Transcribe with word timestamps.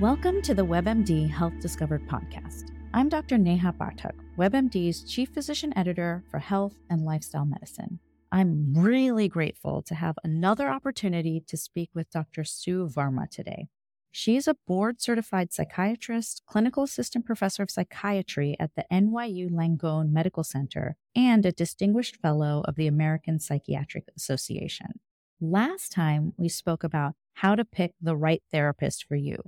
Welcome 0.00 0.42
to 0.42 0.52
the 0.52 0.66
WebMD 0.66 1.30
Health 1.30 1.58
Discovered 1.58 2.06
podcast. 2.06 2.70
I'm 2.92 3.08
Dr. 3.08 3.38
Neha 3.38 3.72
Pathak, 3.72 4.12
WebMD's 4.36 5.02
Chief 5.02 5.30
Physician 5.30 5.72
Editor 5.74 6.22
for 6.30 6.38
Health 6.38 6.74
and 6.90 7.06
Lifestyle 7.06 7.46
Medicine. 7.46 7.98
I'm 8.30 8.74
really 8.74 9.26
grateful 9.26 9.80
to 9.80 9.94
have 9.94 10.18
another 10.22 10.68
opportunity 10.68 11.42
to 11.46 11.56
speak 11.56 11.88
with 11.94 12.10
Dr. 12.10 12.44
Sue 12.44 12.86
Varma 12.86 13.30
today. 13.30 13.68
She's 14.12 14.46
a 14.46 14.58
board 14.66 15.00
certified 15.00 15.54
psychiatrist, 15.54 16.42
clinical 16.44 16.82
assistant 16.82 17.24
professor 17.24 17.62
of 17.62 17.70
psychiatry 17.70 18.54
at 18.60 18.72
the 18.76 18.84
NYU 18.92 19.50
Langone 19.50 20.10
Medical 20.10 20.44
Center, 20.44 20.98
and 21.14 21.46
a 21.46 21.52
distinguished 21.52 22.16
fellow 22.16 22.62
of 22.68 22.74
the 22.74 22.86
American 22.86 23.38
Psychiatric 23.38 24.04
Association. 24.14 25.00
Last 25.40 25.90
time 25.90 26.34
we 26.36 26.50
spoke 26.50 26.84
about 26.84 27.14
how 27.32 27.54
to 27.54 27.64
pick 27.64 27.94
the 27.98 28.14
right 28.14 28.42
therapist 28.52 29.02
for 29.02 29.16
you. 29.16 29.38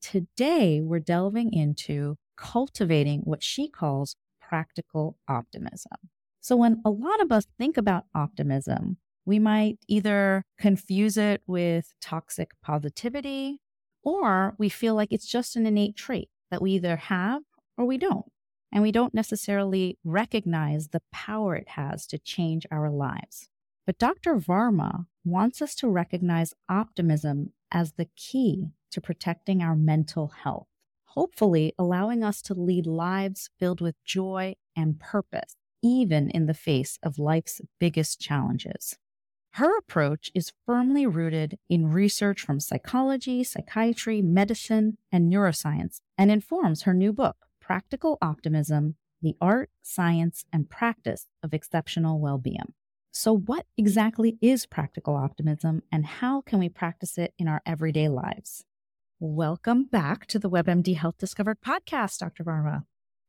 Today 0.00 0.80
we're 0.80 1.00
delving 1.00 1.52
into 1.52 2.16
cultivating 2.36 3.20
what 3.20 3.42
she 3.42 3.68
calls 3.68 4.16
practical 4.40 5.18
optimism. 5.28 5.92
So, 6.40 6.56
when 6.56 6.80
a 6.84 6.90
lot 6.90 7.20
of 7.20 7.32
us 7.32 7.46
think 7.58 7.76
about 7.76 8.04
optimism, 8.14 8.98
we 9.24 9.38
might 9.40 9.78
either 9.88 10.44
confuse 10.58 11.16
it 11.16 11.42
with 11.46 11.92
toxic 12.00 12.52
positivity, 12.62 13.58
or 14.02 14.54
we 14.58 14.68
feel 14.68 14.94
like 14.94 15.12
it's 15.12 15.26
just 15.26 15.56
an 15.56 15.66
innate 15.66 15.96
trait 15.96 16.28
that 16.50 16.62
we 16.62 16.72
either 16.72 16.96
have 16.96 17.42
or 17.76 17.84
we 17.84 17.98
don't. 17.98 18.30
And 18.72 18.82
we 18.82 18.92
don't 18.92 19.14
necessarily 19.14 19.98
recognize 20.04 20.88
the 20.88 21.02
power 21.12 21.56
it 21.56 21.70
has 21.70 22.06
to 22.08 22.18
change 22.18 22.66
our 22.70 22.90
lives. 22.90 23.48
But 23.86 23.98
Dr. 23.98 24.36
Varma 24.36 25.06
wants 25.24 25.62
us 25.62 25.74
to 25.76 25.88
recognize 25.88 26.54
optimism 26.68 27.52
as 27.72 27.92
the 27.92 28.08
key 28.16 28.68
to 28.90 29.00
protecting 29.00 29.62
our 29.62 29.76
mental 29.76 30.28
health, 30.28 30.68
hopefully 31.04 31.72
allowing 31.78 32.22
us 32.22 32.42
to 32.42 32.54
lead 32.54 32.86
lives 32.86 33.50
filled 33.58 33.80
with 33.80 33.94
joy 34.04 34.54
and 34.76 35.00
purpose 35.00 35.56
even 35.82 36.30
in 36.30 36.46
the 36.46 36.54
face 36.54 36.98
of 37.02 37.18
life's 37.18 37.60
biggest 37.78 38.20
challenges. 38.20 38.96
Her 39.52 39.78
approach 39.78 40.30
is 40.34 40.52
firmly 40.66 41.06
rooted 41.06 41.58
in 41.68 41.86
research 41.86 42.42
from 42.42 42.60
psychology, 42.60 43.42
psychiatry, 43.42 44.20
medicine, 44.20 44.98
and 45.10 45.32
neuroscience, 45.32 46.00
and 46.18 46.30
informs 46.30 46.82
her 46.82 46.92
new 46.92 47.12
book, 47.12 47.36
Practical 47.60 48.18
Optimism 48.20 48.96
The 49.22 49.34
Art, 49.40 49.70
Science, 49.82 50.44
and 50.52 50.68
Practice 50.68 51.26
of 51.42 51.54
Exceptional 51.54 52.20
Well-Being. 52.20 52.74
So, 53.12 53.34
what 53.34 53.64
exactly 53.78 54.36
is 54.42 54.66
practical 54.66 55.14
optimism, 55.16 55.82
and 55.90 56.04
how 56.04 56.42
can 56.42 56.58
we 56.58 56.68
practice 56.68 57.16
it 57.16 57.32
in 57.38 57.48
our 57.48 57.62
everyday 57.64 58.08
lives? 58.08 58.64
Welcome 59.18 59.84
back 59.84 60.26
to 60.26 60.38
the 60.38 60.50
WebMD 60.50 60.94
Health 60.94 61.16
Discovered 61.16 61.62
podcast, 61.62 62.18
Dr. 62.18 62.44
Varma. 62.44 62.82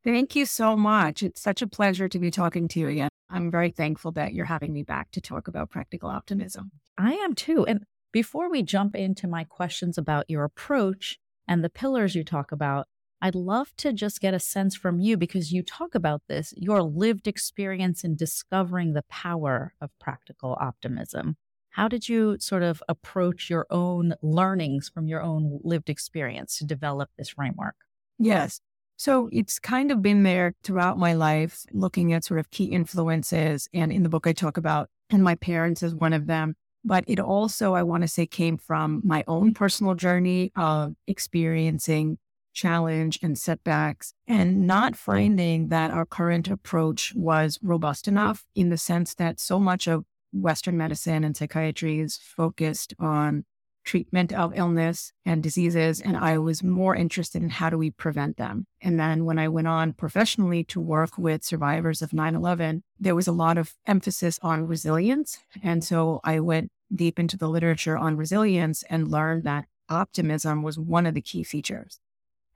Thank 0.03 0.35
you 0.35 0.45
so 0.45 0.75
much. 0.75 1.23
It's 1.23 1.39
such 1.39 1.61
a 1.61 1.67
pleasure 1.67 2.09
to 2.09 2.19
be 2.19 2.29
talking 2.29 2.67
to 2.67 2.79
you 2.81 2.89
again. 2.89 3.07
I'm 3.29 3.49
very 3.49 3.71
thankful 3.71 4.11
that 4.11 4.33
you're 4.33 4.47
having 4.47 4.73
me 4.73 4.83
back 4.83 5.11
to 5.11 5.21
talk 5.21 5.47
about 5.47 5.69
practical 5.69 6.09
optimism. 6.09 6.71
I 6.97 7.13
am 7.13 7.35
too. 7.35 7.65
And 7.65 7.85
before 8.11 8.51
we 8.51 8.63
jump 8.63 8.97
into 8.97 9.29
my 9.29 9.45
questions 9.45 9.97
about 9.97 10.29
your 10.29 10.43
approach 10.43 11.19
and 11.47 11.63
the 11.63 11.69
pillars 11.69 12.15
you 12.15 12.25
talk 12.25 12.51
about, 12.51 12.87
I'd 13.21 13.33
love 13.33 13.71
to 13.77 13.93
just 13.93 14.19
get 14.19 14.33
a 14.33 14.41
sense 14.41 14.75
from 14.75 14.99
you 14.99 15.15
because 15.15 15.53
you 15.53 15.63
talk 15.63 15.95
about 15.95 16.21
this, 16.27 16.53
your 16.57 16.83
lived 16.83 17.29
experience 17.29 18.03
in 18.03 18.17
discovering 18.17 18.91
the 18.91 19.05
power 19.07 19.73
of 19.79 19.97
practical 20.01 20.57
optimism. 20.59 21.37
How 21.77 21.87
did 21.87 22.09
you 22.09 22.37
sort 22.39 22.63
of 22.63 22.81
approach 22.89 23.51
your 23.51 23.67
own 23.69 24.15
learnings 24.23 24.89
from 24.89 25.07
your 25.07 25.21
own 25.21 25.59
lived 25.63 25.91
experience 25.91 26.57
to 26.57 26.65
develop 26.65 27.11
this 27.19 27.29
framework? 27.29 27.75
Yes. 28.17 28.59
So 28.95 29.29
it's 29.31 29.59
kind 29.59 29.91
of 29.91 30.01
been 30.01 30.23
there 30.23 30.55
throughout 30.63 30.97
my 30.97 31.13
life, 31.13 31.65
looking 31.71 32.13
at 32.13 32.25
sort 32.25 32.39
of 32.39 32.49
key 32.49 32.65
influences. 32.65 33.69
And 33.75 33.91
in 33.91 34.01
the 34.01 34.09
book, 34.09 34.25
I 34.25 34.33
talk 34.33 34.57
about, 34.57 34.89
and 35.11 35.23
my 35.23 35.35
parents 35.35 35.83
as 35.83 35.93
one 35.93 36.13
of 36.13 36.25
them. 36.25 36.55
But 36.83 37.03
it 37.05 37.19
also, 37.19 37.75
I 37.75 37.83
want 37.83 38.01
to 38.01 38.07
say, 38.07 38.25
came 38.25 38.57
from 38.57 39.03
my 39.05 39.23
own 39.27 39.53
personal 39.53 39.93
journey 39.93 40.51
of 40.55 40.95
experiencing 41.05 42.17
challenge 42.53 43.19
and 43.21 43.37
setbacks 43.37 44.15
and 44.27 44.65
not 44.65 44.95
finding 44.95 45.67
that 45.67 45.91
our 45.91 46.07
current 46.07 46.47
approach 46.47 47.13
was 47.15 47.59
robust 47.61 48.07
enough 48.07 48.45
in 48.55 48.69
the 48.69 48.77
sense 48.77 49.13
that 49.13 49.39
so 49.39 49.59
much 49.59 49.87
of 49.87 50.05
Western 50.31 50.77
medicine 50.77 51.23
and 51.23 51.35
psychiatry 51.35 51.99
is 51.99 52.17
focused 52.17 52.93
on 52.99 53.45
treatment 53.87 54.33
of 54.33 54.51
illness 54.53 55.13
and 55.25 55.41
diseases. 55.41 56.01
And 56.01 56.17
I 56.17 56.37
was 56.37 56.61
more 56.61 56.93
interested 56.93 57.41
in 57.41 57.49
how 57.49 57.69
do 57.69 57.77
we 57.77 57.89
prevent 57.89 58.35
them. 58.35 58.67
And 58.81 58.99
then 58.99 59.23
when 59.23 59.39
I 59.39 59.47
went 59.47 59.67
on 59.67 59.93
professionally 59.93 60.65
to 60.65 60.81
work 60.81 61.17
with 61.17 61.45
survivors 61.45 62.01
of 62.01 62.11
9 62.11 62.35
11, 62.35 62.83
there 62.99 63.15
was 63.15 63.27
a 63.27 63.31
lot 63.31 63.57
of 63.57 63.73
emphasis 63.85 64.39
on 64.43 64.67
resilience. 64.67 65.39
And 65.63 65.83
so 65.83 66.19
I 66.23 66.41
went 66.41 66.69
deep 66.93 67.17
into 67.17 67.37
the 67.37 67.47
literature 67.47 67.97
on 67.97 68.17
resilience 68.17 68.83
and 68.89 69.09
learned 69.09 69.43
that 69.43 69.65
optimism 69.89 70.63
was 70.63 70.77
one 70.77 71.05
of 71.05 71.13
the 71.13 71.21
key 71.21 71.43
features. 71.43 71.99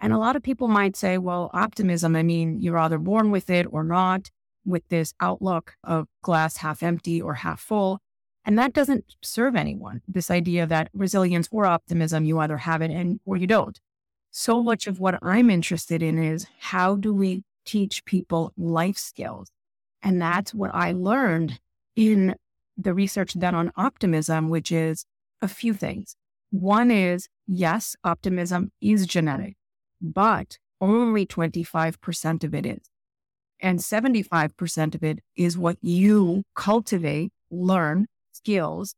And 0.02 0.12
a 0.12 0.18
lot 0.18 0.36
of 0.36 0.44
people 0.44 0.68
might 0.68 0.96
say, 0.98 1.18
well, 1.18 1.50
optimism, 1.54 2.16
I 2.16 2.24
mean, 2.24 2.60
you're 2.60 2.78
either 2.78 2.98
born 2.98 3.32
with 3.32 3.50
it 3.50 3.68
or 3.72 3.84
not, 3.84 4.32
with 4.66 4.88
this 4.90 5.14
outlook 5.20 5.76
of 5.84 6.08
glass 6.22 6.58
half 6.58 6.84
empty 6.84 7.22
or 7.22 7.36
half 7.36 7.60
full. 7.60 8.00
And 8.44 8.58
that 8.58 8.74
doesn't 8.74 9.06
serve 9.22 9.56
anyone. 9.56 10.02
This 10.08 10.32
idea 10.32 10.66
that 10.66 10.90
resilience 10.94 11.48
or 11.52 11.66
optimism, 11.66 12.26
you 12.26 12.40
either 12.40 12.58
have 12.58 12.82
it 12.82 12.92
and 12.92 13.20
or 13.26 13.38
you 13.38 13.48
don't. 13.48 13.80
So 14.32 14.64
much 14.64 14.88
of 14.88 15.00
what 15.00 15.20
I'm 15.22 15.50
interested 15.50 16.02
in 16.02 16.18
is 16.18 16.48
how 16.60 16.96
do 16.96 17.14
we 17.14 17.44
teach 17.66 18.06
people 18.06 18.54
life 18.58 18.98
skills? 18.98 19.52
And 20.02 20.22
that's 20.22 20.54
what 20.54 20.72
I 20.74 20.94
learned 20.94 21.60
in 21.96 22.36
the 22.78 22.94
research 22.94 23.38
done 23.38 23.54
on 23.54 23.72
optimism, 23.76 24.50
which 24.50 24.72
is 24.72 25.06
a 25.42 25.48
few 25.48 25.74
things. 25.74 26.16
One 26.50 26.90
is 26.90 27.28
yes, 27.48 27.96
optimism 28.04 28.72
is 28.82 29.06
genetic, 29.06 29.56
but 30.02 30.58
only 30.80 31.26
25% 31.26 32.44
of 32.44 32.56
it 32.56 32.66
is. 32.66 32.91
And 33.62 33.80
75% 33.80 34.96
of 34.96 35.04
it 35.04 35.20
is 35.36 35.58
what 35.58 35.78
you 35.82 36.44
cultivate, 36.56 37.32
learn, 37.52 38.08
skills, 38.32 38.96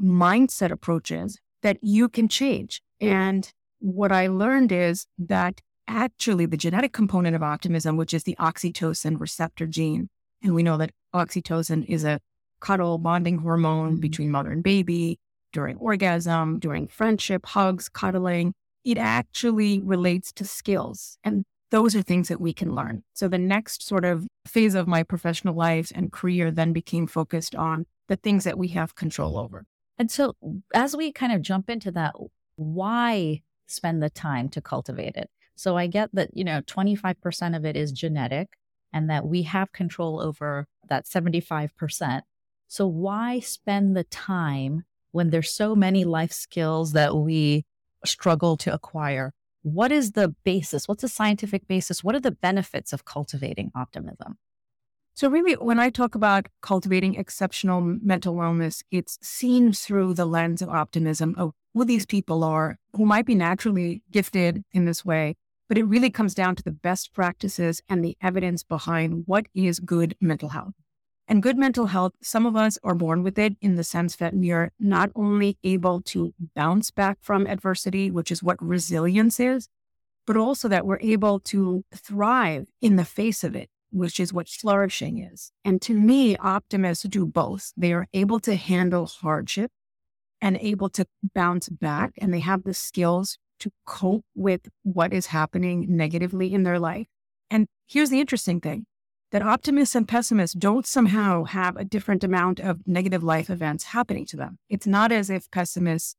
mindset 0.00 0.70
approaches 0.70 1.38
that 1.62 1.78
you 1.82 2.08
can 2.08 2.28
change. 2.28 2.82
And 3.00 3.50
what 3.80 4.12
I 4.12 4.28
learned 4.28 4.72
is 4.72 5.06
that 5.18 5.60
actually 5.88 6.46
the 6.46 6.56
genetic 6.56 6.92
component 6.92 7.34
of 7.34 7.42
optimism, 7.42 7.96
which 7.96 8.14
is 8.14 8.24
the 8.24 8.36
oxytocin 8.38 9.20
receptor 9.20 9.66
gene, 9.66 10.08
and 10.42 10.54
we 10.54 10.62
know 10.62 10.76
that 10.76 10.92
oxytocin 11.14 11.84
is 11.86 12.04
a 12.04 12.20
cuddle 12.60 12.98
bonding 12.98 13.38
hormone 13.38 13.92
mm-hmm. 13.92 14.00
between 14.00 14.30
mother 14.30 14.50
and 14.50 14.62
baby 14.62 15.18
during 15.52 15.76
orgasm, 15.78 16.58
during 16.58 16.86
friendship, 16.86 17.46
hugs, 17.46 17.88
cuddling. 17.88 18.52
It 18.84 18.98
actually 18.98 19.80
relates 19.80 20.32
to 20.32 20.44
skills. 20.44 21.18
And 21.24 21.44
those 21.70 21.96
are 21.96 22.02
things 22.02 22.28
that 22.28 22.40
we 22.40 22.52
can 22.52 22.74
learn. 22.74 23.02
So 23.14 23.28
the 23.28 23.38
next 23.38 23.82
sort 23.82 24.04
of 24.04 24.26
phase 24.46 24.74
of 24.74 24.86
my 24.86 25.02
professional 25.02 25.54
life 25.54 25.90
and 25.94 26.12
career 26.12 26.50
then 26.50 26.72
became 26.72 27.06
focused 27.06 27.54
on 27.54 27.86
the 28.08 28.16
things 28.16 28.44
that 28.44 28.58
we 28.58 28.68
have 28.68 28.94
control 28.94 29.38
over. 29.38 29.64
And 29.98 30.10
so, 30.10 30.34
as 30.74 30.94
we 30.94 31.10
kind 31.10 31.32
of 31.32 31.42
jump 31.42 31.70
into 31.70 31.90
that, 31.92 32.14
why 32.56 33.42
spend 33.66 34.02
the 34.02 34.10
time 34.10 34.48
to 34.50 34.60
cultivate 34.60 35.16
it? 35.16 35.30
So, 35.56 35.76
I 35.76 35.86
get 35.86 36.10
that, 36.12 36.36
you 36.36 36.44
know, 36.44 36.60
25% 36.62 37.56
of 37.56 37.64
it 37.64 37.76
is 37.76 37.92
genetic 37.92 38.50
and 38.92 39.08
that 39.10 39.26
we 39.26 39.42
have 39.42 39.72
control 39.72 40.20
over 40.20 40.66
that 40.88 41.06
75%. 41.06 42.22
So, 42.68 42.86
why 42.86 43.40
spend 43.40 43.96
the 43.96 44.04
time 44.04 44.84
when 45.12 45.30
there's 45.30 45.50
so 45.50 45.74
many 45.74 46.04
life 46.04 46.32
skills 46.32 46.92
that 46.92 47.16
we 47.16 47.64
struggle 48.04 48.56
to 48.58 48.74
acquire? 48.74 49.32
What 49.66 49.90
is 49.90 50.12
the 50.12 50.28
basis? 50.44 50.86
What's 50.86 51.02
the 51.02 51.08
scientific 51.08 51.66
basis? 51.66 52.04
What 52.04 52.14
are 52.14 52.20
the 52.20 52.30
benefits 52.30 52.92
of 52.92 53.04
cultivating 53.04 53.72
optimism? 53.74 54.38
So, 55.14 55.28
really, 55.28 55.54
when 55.54 55.80
I 55.80 55.90
talk 55.90 56.14
about 56.14 56.46
cultivating 56.62 57.16
exceptional 57.16 57.80
mental 57.80 58.36
wellness, 58.36 58.84
it's 58.92 59.18
seen 59.22 59.72
through 59.72 60.14
the 60.14 60.24
lens 60.24 60.62
of 60.62 60.68
optimism 60.68 61.34
of 61.36 61.50
who 61.74 61.84
these 61.84 62.06
people 62.06 62.44
are 62.44 62.78
who 62.92 63.04
might 63.04 63.26
be 63.26 63.34
naturally 63.34 64.04
gifted 64.12 64.62
in 64.70 64.84
this 64.84 65.04
way. 65.04 65.34
But 65.68 65.78
it 65.78 65.82
really 65.82 66.10
comes 66.10 66.32
down 66.32 66.54
to 66.54 66.62
the 66.62 66.70
best 66.70 67.12
practices 67.12 67.82
and 67.88 68.04
the 68.04 68.16
evidence 68.22 68.62
behind 68.62 69.24
what 69.26 69.46
is 69.52 69.80
good 69.80 70.14
mental 70.20 70.50
health. 70.50 70.74
And 71.28 71.42
good 71.42 71.58
mental 71.58 71.86
health, 71.86 72.12
some 72.22 72.46
of 72.46 72.54
us 72.54 72.78
are 72.84 72.94
born 72.94 73.22
with 73.22 73.38
it 73.38 73.56
in 73.60 73.74
the 73.74 73.84
sense 73.84 74.16
that 74.16 74.34
we 74.34 74.52
are 74.52 74.70
not 74.78 75.10
only 75.16 75.58
able 75.64 76.00
to 76.02 76.32
bounce 76.54 76.90
back 76.90 77.18
from 77.20 77.46
adversity, 77.46 78.10
which 78.10 78.30
is 78.30 78.42
what 78.42 78.62
resilience 78.62 79.40
is, 79.40 79.68
but 80.26 80.36
also 80.36 80.68
that 80.68 80.86
we're 80.86 81.00
able 81.00 81.40
to 81.40 81.84
thrive 81.92 82.66
in 82.80 82.96
the 82.96 83.04
face 83.04 83.42
of 83.42 83.56
it 83.56 83.70
which 83.90 84.20
is 84.20 84.32
what 84.32 84.48
flourishing 84.48 85.18
is. 85.18 85.52
And 85.64 85.80
to 85.82 85.94
me, 85.94 86.36
optimists 86.36 87.04
do 87.04 87.26
both. 87.26 87.72
They 87.76 87.92
are 87.92 88.06
able 88.12 88.40
to 88.40 88.54
handle 88.54 89.06
hardship 89.06 89.70
and 90.40 90.58
able 90.60 90.90
to 90.90 91.06
bounce 91.34 91.68
back, 91.68 92.12
and 92.18 92.32
they 92.32 92.40
have 92.40 92.64
the 92.64 92.74
skills 92.74 93.38
to 93.60 93.70
cope 93.86 94.24
with 94.34 94.68
what 94.82 95.14
is 95.14 95.26
happening 95.26 95.86
negatively 95.88 96.52
in 96.52 96.62
their 96.62 96.78
life. 96.78 97.06
And 97.50 97.68
here's 97.86 98.10
the 98.10 98.20
interesting 98.20 98.60
thing 98.60 98.84
that 99.32 99.42
optimists 99.42 99.94
and 99.94 100.06
pessimists 100.06 100.54
don't 100.54 100.86
somehow 100.86 101.44
have 101.44 101.76
a 101.76 101.84
different 101.84 102.22
amount 102.22 102.60
of 102.60 102.86
negative 102.86 103.22
life 103.22 103.50
events 103.50 103.84
happening 103.84 104.24
to 104.26 104.36
them. 104.36 104.58
It's 104.68 104.86
not 104.86 105.12
as 105.12 105.30
if 105.30 105.50
pessimists 105.50 106.14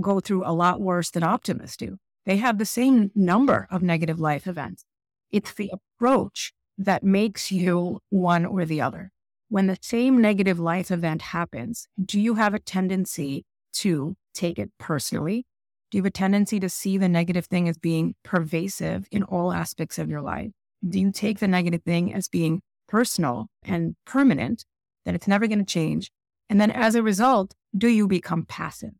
go 0.00 0.20
through 0.20 0.44
a 0.44 0.52
lot 0.52 0.80
worse 0.80 1.10
than 1.10 1.22
optimists 1.22 1.76
do. 1.76 1.98
They 2.26 2.36
have 2.36 2.58
the 2.58 2.66
same 2.66 3.10
number 3.14 3.66
of 3.70 3.82
negative 3.82 4.20
life 4.20 4.46
events. 4.46 4.84
It's 5.30 5.54
the 5.54 5.72
approach 5.72 6.52
that 6.76 7.02
makes 7.02 7.50
you 7.50 8.00
one 8.10 8.44
or 8.44 8.64
the 8.64 8.80
other. 8.80 9.12
When 9.48 9.66
the 9.66 9.78
same 9.80 10.20
negative 10.20 10.58
life 10.58 10.90
event 10.90 11.22
happens, 11.22 11.88
do 12.02 12.20
you 12.20 12.34
have 12.34 12.54
a 12.54 12.58
tendency 12.58 13.44
to 13.74 14.14
take 14.34 14.58
it 14.58 14.70
personally? 14.78 15.46
Do 15.90 15.96
you 15.96 16.02
have 16.02 16.08
a 16.08 16.10
tendency 16.10 16.60
to 16.60 16.68
see 16.68 16.98
the 16.98 17.08
negative 17.08 17.46
thing 17.46 17.68
as 17.68 17.78
being 17.78 18.14
pervasive 18.22 19.08
in 19.10 19.22
all 19.22 19.52
aspects 19.52 19.98
of 19.98 20.10
your 20.10 20.20
life? 20.20 20.50
Do 20.86 21.00
you 21.00 21.10
take 21.12 21.38
the 21.38 21.48
negative 21.48 21.82
thing 21.82 22.12
as 22.12 22.28
being 22.28 22.60
personal 22.88 23.48
and 23.62 23.96
permanent, 24.06 24.64
that 25.04 25.14
it's 25.14 25.28
never 25.28 25.46
going 25.46 25.58
to 25.58 25.64
change? 25.64 26.10
And 26.48 26.60
then 26.60 26.70
as 26.70 26.94
a 26.94 27.02
result, 27.02 27.54
do 27.76 27.88
you 27.88 28.06
become 28.06 28.44
passive? 28.44 28.92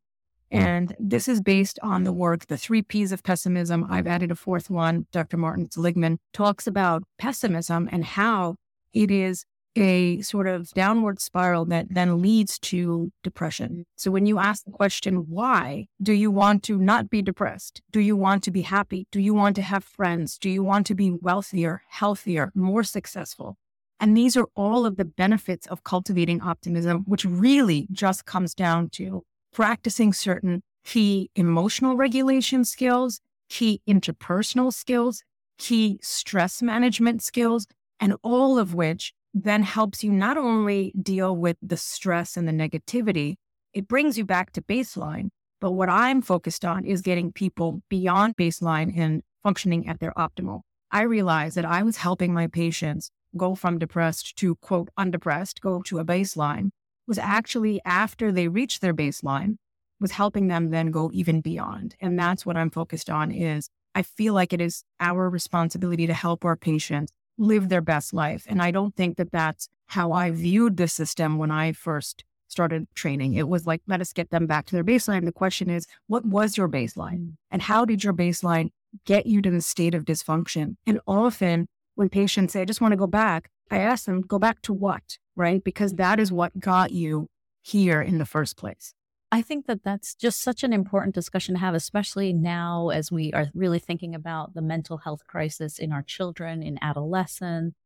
Hmm. 0.52 0.58
And 0.58 0.96
this 0.98 1.28
is 1.28 1.40
based 1.40 1.78
on 1.82 2.04
the 2.04 2.12
work, 2.12 2.46
the 2.46 2.56
three 2.56 2.82
P's 2.82 3.12
of 3.12 3.22
pessimism. 3.22 3.86
I've 3.88 4.06
added 4.06 4.30
a 4.30 4.34
fourth 4.36 4.70
one. 4.70 5.06
Dr. 5.12 5.36
Martin 5.36 5.70
Seligman 5.70 6.18
talks 6.32 6.66
about 6.66 7.04
pessimism 7.18 7.88
and 7.90 8.04
how 8.04 8.56
it 8.92 9.10
is 9.10 9.44
a 9.76 10.20
sort 10.22 10.46
of 10.46 10.70
downward 10.70 11.20
spiral 11.20 11.64
that 11.66 11.86
then 11.90 12.20
leads 12.20 12.58
to 12.58 13.12
depression. 13.22 13.84
So 13.96 14.10
when 14.10 14.26
you 14.26 14.38
ask 14.38 14.64
the 14.64 14.70
question, 14.70 15.26
why 15.28 15.86
do 16.02 16.12
you 16.12 16.30
want 16.30 16.62
to 16.64 16.78
not 16.78 17.10
be 17.10 17.22
depressed? 17.22 17.82
Do 17.90 18.00
you 18.00 18.16
want 18.16 18.42
to 18.44 18.50
be 18.50 18.62
happy? 18.62 19.06
Do 19.12 19.20
you 19.20 19.34
want 19.34 19.56
to 19.56 19.62
have 19.62 19.84
friends? 19.84 20.38
Do 20.38 20.50
you 20.50 20.62
want 20.64 20.86
to 20.86 20.94
be 20.94 21.10
wealthier, 21.10 21.82
healthier, 21.88 22.50
more 22.54 22.82
successful? 22.82 23.56
And 24.00 24.16
these 24.16 24.36
are 24.36 24.48
all 24.54 24.86
of 24.86 24.96
the 24.96 25.04
benefits 25.04 25.66
of 25.66 25.84
cultivating 25.84 26.40
optimism, 26.40 27.04
which 27.06 27.24
really 27.24 27.88
just 27.90 28.24
comes 28.24 28.54
down 28.54 28.90
to 28.90 29.24
practicing 29.52 30.12
certain 30.12 30.62
key 30.84 31.30
emotional 31.34 31.96
regulation 31.96 32.64
skills, 32.64 33.20
key 33.48 33.80
interpersonal 33.88 34.72
skills, 34.72 35.22
key 35.58 35.98
stress 36.00 36.62
management 36.62 37.22
skills, 37.22 37.66
and 38.00 38.14
all 38.22 38.58
of 38.58 38.74
which 38.74 39.12
then 39.34 39.62
helps 39.62 40.02
you 40.02 40.10
not 40.10 40.36
only 40.36 40.92
deal 41.00 41.36
with 41.36 41.56
the 41.62 41.76
stress 41.76 42.36
and 42.36 42.48
the 42.48 42.52
negativity, 42.52 43.36
it 43.72 43.88
brings 43.88 44.18
you 44.18 44.24
back 44.24 44.52
to 44.52 44.62
baseline. 44.62 45.28
But 45.60 45.72
what 45.72 45.88
I'm 45.88 46.22
focused 46.22 46.64
on 46.64 46.84
is 46.84 47.02
getting 47.02 47.32
people 47.32 47.82
beyond 47.88 48.36
baseline 48.36 48.96
and 48.96 49.22
functioning 49.42 49.88
at 49.88 50.00
their 50.00 50.12
optimal. 50.12 50.60
I 50.90 51.02
realized 51.02 51.56
that 51.56 51.64
I 51.64 51.82
was 51.82 51.98
helping 51.98 52.32
my 52.32 52.46
patients 52.46 53.10
go 53.36 53.54
from 53.54 53.78
depressed 53.78 54.36
to 54.36 54.56
quote 54.56 54.88
undepressed, 54.96 55.60
go 55.60 55.82
to 55.82 55.98
a 55.98 56.04
baseline 56.04 56.70
was 57.08 57.18
actually 57.18 57.80
after 57.84 58.30
they 58.30 58.46
reached 58.46 58.80
their 58.80 58.94
baseline 58.94 59.56
was 59.98 60.12
helping 60.12 60.46
them 60.46 60.70
then 60.70 60.92
go 60.92 61.10
even 61.12 61.40
beyond. 61.40 61.96
And 62.00 62.16
that's 62.16 62.46
what 62.46 62.56
I'm 62.56 62.70
focused 62.70 63.10
on 63.10 63.32
is 63.32 63.68
I 63.94 64.02
feel 64.02 64.34
like 64.34 64.52
it 64.52 64.60
is 64.60 64.84
our 65.00 65.28
responsibility 65.28 66.06
to 66.06 66.14
help 66.14 66.44
our 66.44 66.54
patients 66.54 67.10
live 67.38 67.68
their 67.68 67.80
best 67.80 68.12
life. 68.12 68.44
And 68.48 68.60
I 68.60 68.70
don't 68.70 68.94
think 68.94 69.16
that 69.16 69.32
that's 69.32 69.68
how 69.86 70.12
I 70.12 70.30
viewed 70.30 70.76
the 70.76 70.88
system 70.88 71.38
when 71.38 71.50
I 71.50 71.72
first 71.72 72.24
started 72.48 72.86
training. 72.94 73.34
It 73.34 73.48
was 73.48 73.66
like, 73.66 73.82
let 73.86 74.00
us 74.00 74.12
get 74.12 74.30
them 74.30 74.46
back 74.46 74.66
to 74.66 74.74
their 74.74 74.84
baseline. 74.84 75.24
The 75.24 75.32
question 75.32 75.70
is, 75.70 75.86
what 76.06 76.24
was 76.24 76.56
your 76.56 76.68
baseline? 76.68 77.18
Mm. 77.18 77.32
And 77.50 77.62
how 77.62 77.84
did 77.84 78.02
your 78.02 78.14
baseline 78.14 78.70
get 79.04 79.26
you 79.26 79.42
to 79.42 79.50
the 79.50 79.60
state 79.60 79.94
of 79.94 80.04
dysfunction? 80.04 80.76
And 80.86 81.00
often 81.06 81.68
when 81.94 82.08
patients 82.08 82.52
say, 82.52 82.62
I 82.62 82.64
just 82.64 82.80
want 82.80 82.92
to 82.92 82.96
go 82.96 83.06
back, 83.06 83.50
I 83.70 83.78
ask 83.78 84.06
them, 84.06 84.22
go 84.22 84.38
back 84.38 84.62
to 84.62 84.72
what? 84.72 85.18
Right? 85.36 85.62
Because 85.62 85.94
that 85.94 86.18
is 86.18 86.32
what 86.32 86.58
got 86.58 86.90
you 86.90 87.28
here 87.62 88.00
in 88.00 88.18
the 88.18 88.26
first 88.26 88.56
place. 88.56 88.94
I 89.30 89.42
think 89.42 89.66
that 89.66 89.84
that's 89.84 90.14
just 90.14 90.40
such 90.40 90.62
an 90.62 90.72
important 90.72 91.14
discussion 91.14 91.54
to 91.54 91.60
have, 91.60 91.74
especially 91.74 92.32
now 92.32 92.88
as 92.88 93.12
we 93.12 93.32
are 93.34 93.48
really 93.54 93.78
thinking 93.78 94.14
about 94.14 94.54
the 94.54 94.62
mental 94.62 94.98
health 94.98 95.26
crisis 95.26 95.78
in 95.78 95.92
our 95.92 96.02
children, 96.02 96.62
in 96.62 96.78
adolescents, 96.80 97.76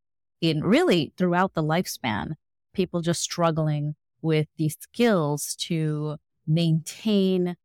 in 0.40 0.62
really 0.62 1.12
throughout 1.16 1.54
the 1.54 1.62
lifespan, 1.62 2.34
people 2.72 3.00
just 3.00 3.22
struggling 3.22 3.96
with 4.20 4.46
these 4.56 4.76
skills 4.78 5.56
to 5.56 6.16
maintain. 6.46 7.56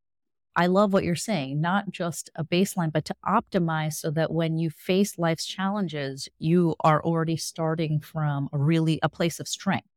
I 0.56 0.66
love 0.66 0.92
what 0.92 1.04
you're 1.04 1.16
saying, 1.16 1.62
not 1.62 1.92
just 1.92 2.32
a 2.36 2.44
baseline, 2.44 2.92
but 2.92 3.06
to 3.06 3.16
optimize 3.24 3.94
so 3.94 4.10
that 4.12 4.32
when 4.32 4.58
you 4.58 4.72
face 4.72 5.20
life's 5.20 5.46
challenges, 5.46 6.28
you 6.40 6.76
are 6.80 7.04
already 7.04 7.38
starting 7.38 8.00
from 8.00 8.50
a 8.52 8.58
really 8.58 9.00
a 9.04 9.10
place 9.10 9.40
of 9.40 9.48
strength. 9.48 9.88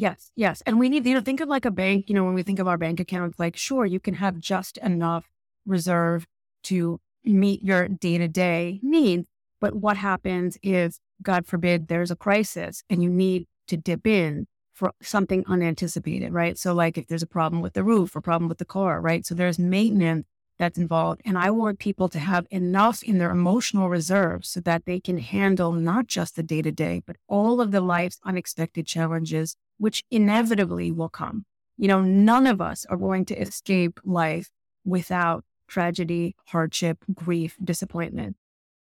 Yes, 0.00 0.30
yes. 0.36 0.62
And 0.64 0.78
we 0.78 0.88
need, 0.88 1.04
you 1.06 1.14
know, 1.14 1.20
think 1.20 1.40
of 1.40 1.48
like 1.48 1.64
a 1.64 1.72
bank, 1.72 2.08
you 2.08 2.14
know, 2.14 2.24
when 2.24 2.34
we 2.34 2.44
think 2.44 2.60
of 2.60 2.68
our 2.68 2.78
bank 2.78 3.00
accounts, 3.00 3.38
like, 3.38 3.56
sure, 3.56 3.84
you 3.84 3.98
can 3.98 4.14
have 4.14 4.38
just 4.38 4.78
enough 4.78 5.28
reserve 5.66 6.24
to 6.64 7.00
meet 7.24 7.64
your 7.64 7.88
day 7.88 8.16
to 8.16 8.28
day 8.28 8.78
needs. 8.82 9.28
But 9.60 9.74
what 9.74 9.96
happens 9.96 10.56
is, 10.62 11.00
God 11.20 11.46
forbid, 11.46 11.88
there's 11.88 12.12
a 12.12 12.16
crisis 12.16 12.84
and 12.88 13.02
you 13.02 13.10
need 13.10 13.48
to 13.66 13.76
dip 13.76 14.06
in 14.06 14.46
for 14.72 14.92
something 15.02 15.42
unanticipated, 15.48 16.32
right? 16.32 16.56
So, 16.56 16.74
like 16.74 16.96
if 16.96 17.08
there's 17.08 17.24
a 17.24 17.26
problem 17.26 17.60
with 17.60 17.72
the 17.72 17.82
roof 17.82 18.14
or 18.14 18.20
problem 18.20 18.48
with 18.48 18.58
the 18.58 18.64
car, 18.64 19.00
right? 19.00 19.26
So 19.26 19.34
there's 19.34 19.58
maintenance 19.58 20.28
that's 20.58 20.78
involved. 20.78 21.20
And 21.24 21.38
I 21.38 21.50
want 21.50 21.78
people 21.78 22.08
to 22.10 22.18
have 22.18 22.46
enough 22.50 23.02
in 23.02 23.18
their 23.18 23.30
emotional 23.30 23.88
reserve 23.88 24.44
so 24.44 24.60
that 24.60 24.84
they 24.84 25.00
can 25.00 25.18
handle 25.18 25.72
not 25.72 26.06
just 26.06 26.36
the 26.36 26.42
day 26.42 26.62
to 26.62 26.72
day, 26.72 27.02
but 27.06 27.16
all 27.28 27.60
of 27.60 27.70
the 27.70 27.80
life's 27.80 28.18
unexpected 28.24 28.86
challenges 28.86 29.56
which 29.78 30.04
inevitably 30.10 30.90
will 30.90 31.08
come. 31.08 31.44
You 31.76 31.88
know, 31.88 32.00
none 32.00 32.46
of 32.46 32.60
us 32.60 32.84
are 32.86 32.96
going 32.96 33.24
to 33.26 33.40
escape 33.40 34.00
life 34.04 34.50
without 34.84 35.44
tragedy, 35.68 36.34
hardship, 36.46 37.04
grief, 37.14 37.56
disappointment. 37.62 38.36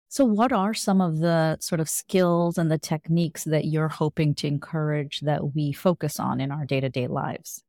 So, 0.08 0.24
what 0.24 0.52
are 0.52 0.74
some 0.74 1.00
of 1.00 1.18
the 1.18 1.58
sort 1.60 1.80
of 1.80 1.88
skills 1.88 2.58
and 2.58 2.70
the 2.70 2.78
techniques 2.78 3.44
that 3.44 3.66
you're 3.66 3.88
hoping 3.88 4.34
to 4.36 4.48
encourage 4.48 5.20
that 5.20 5.54
we 5.54 5.72
focus 5.72 6.18
on 6.18 6.40
in 6.40 6.50
our 6.50 6.64
day 6.64 6.80
to 6.80 6.88
day 6.88 7.06
lives? 7.06 7.62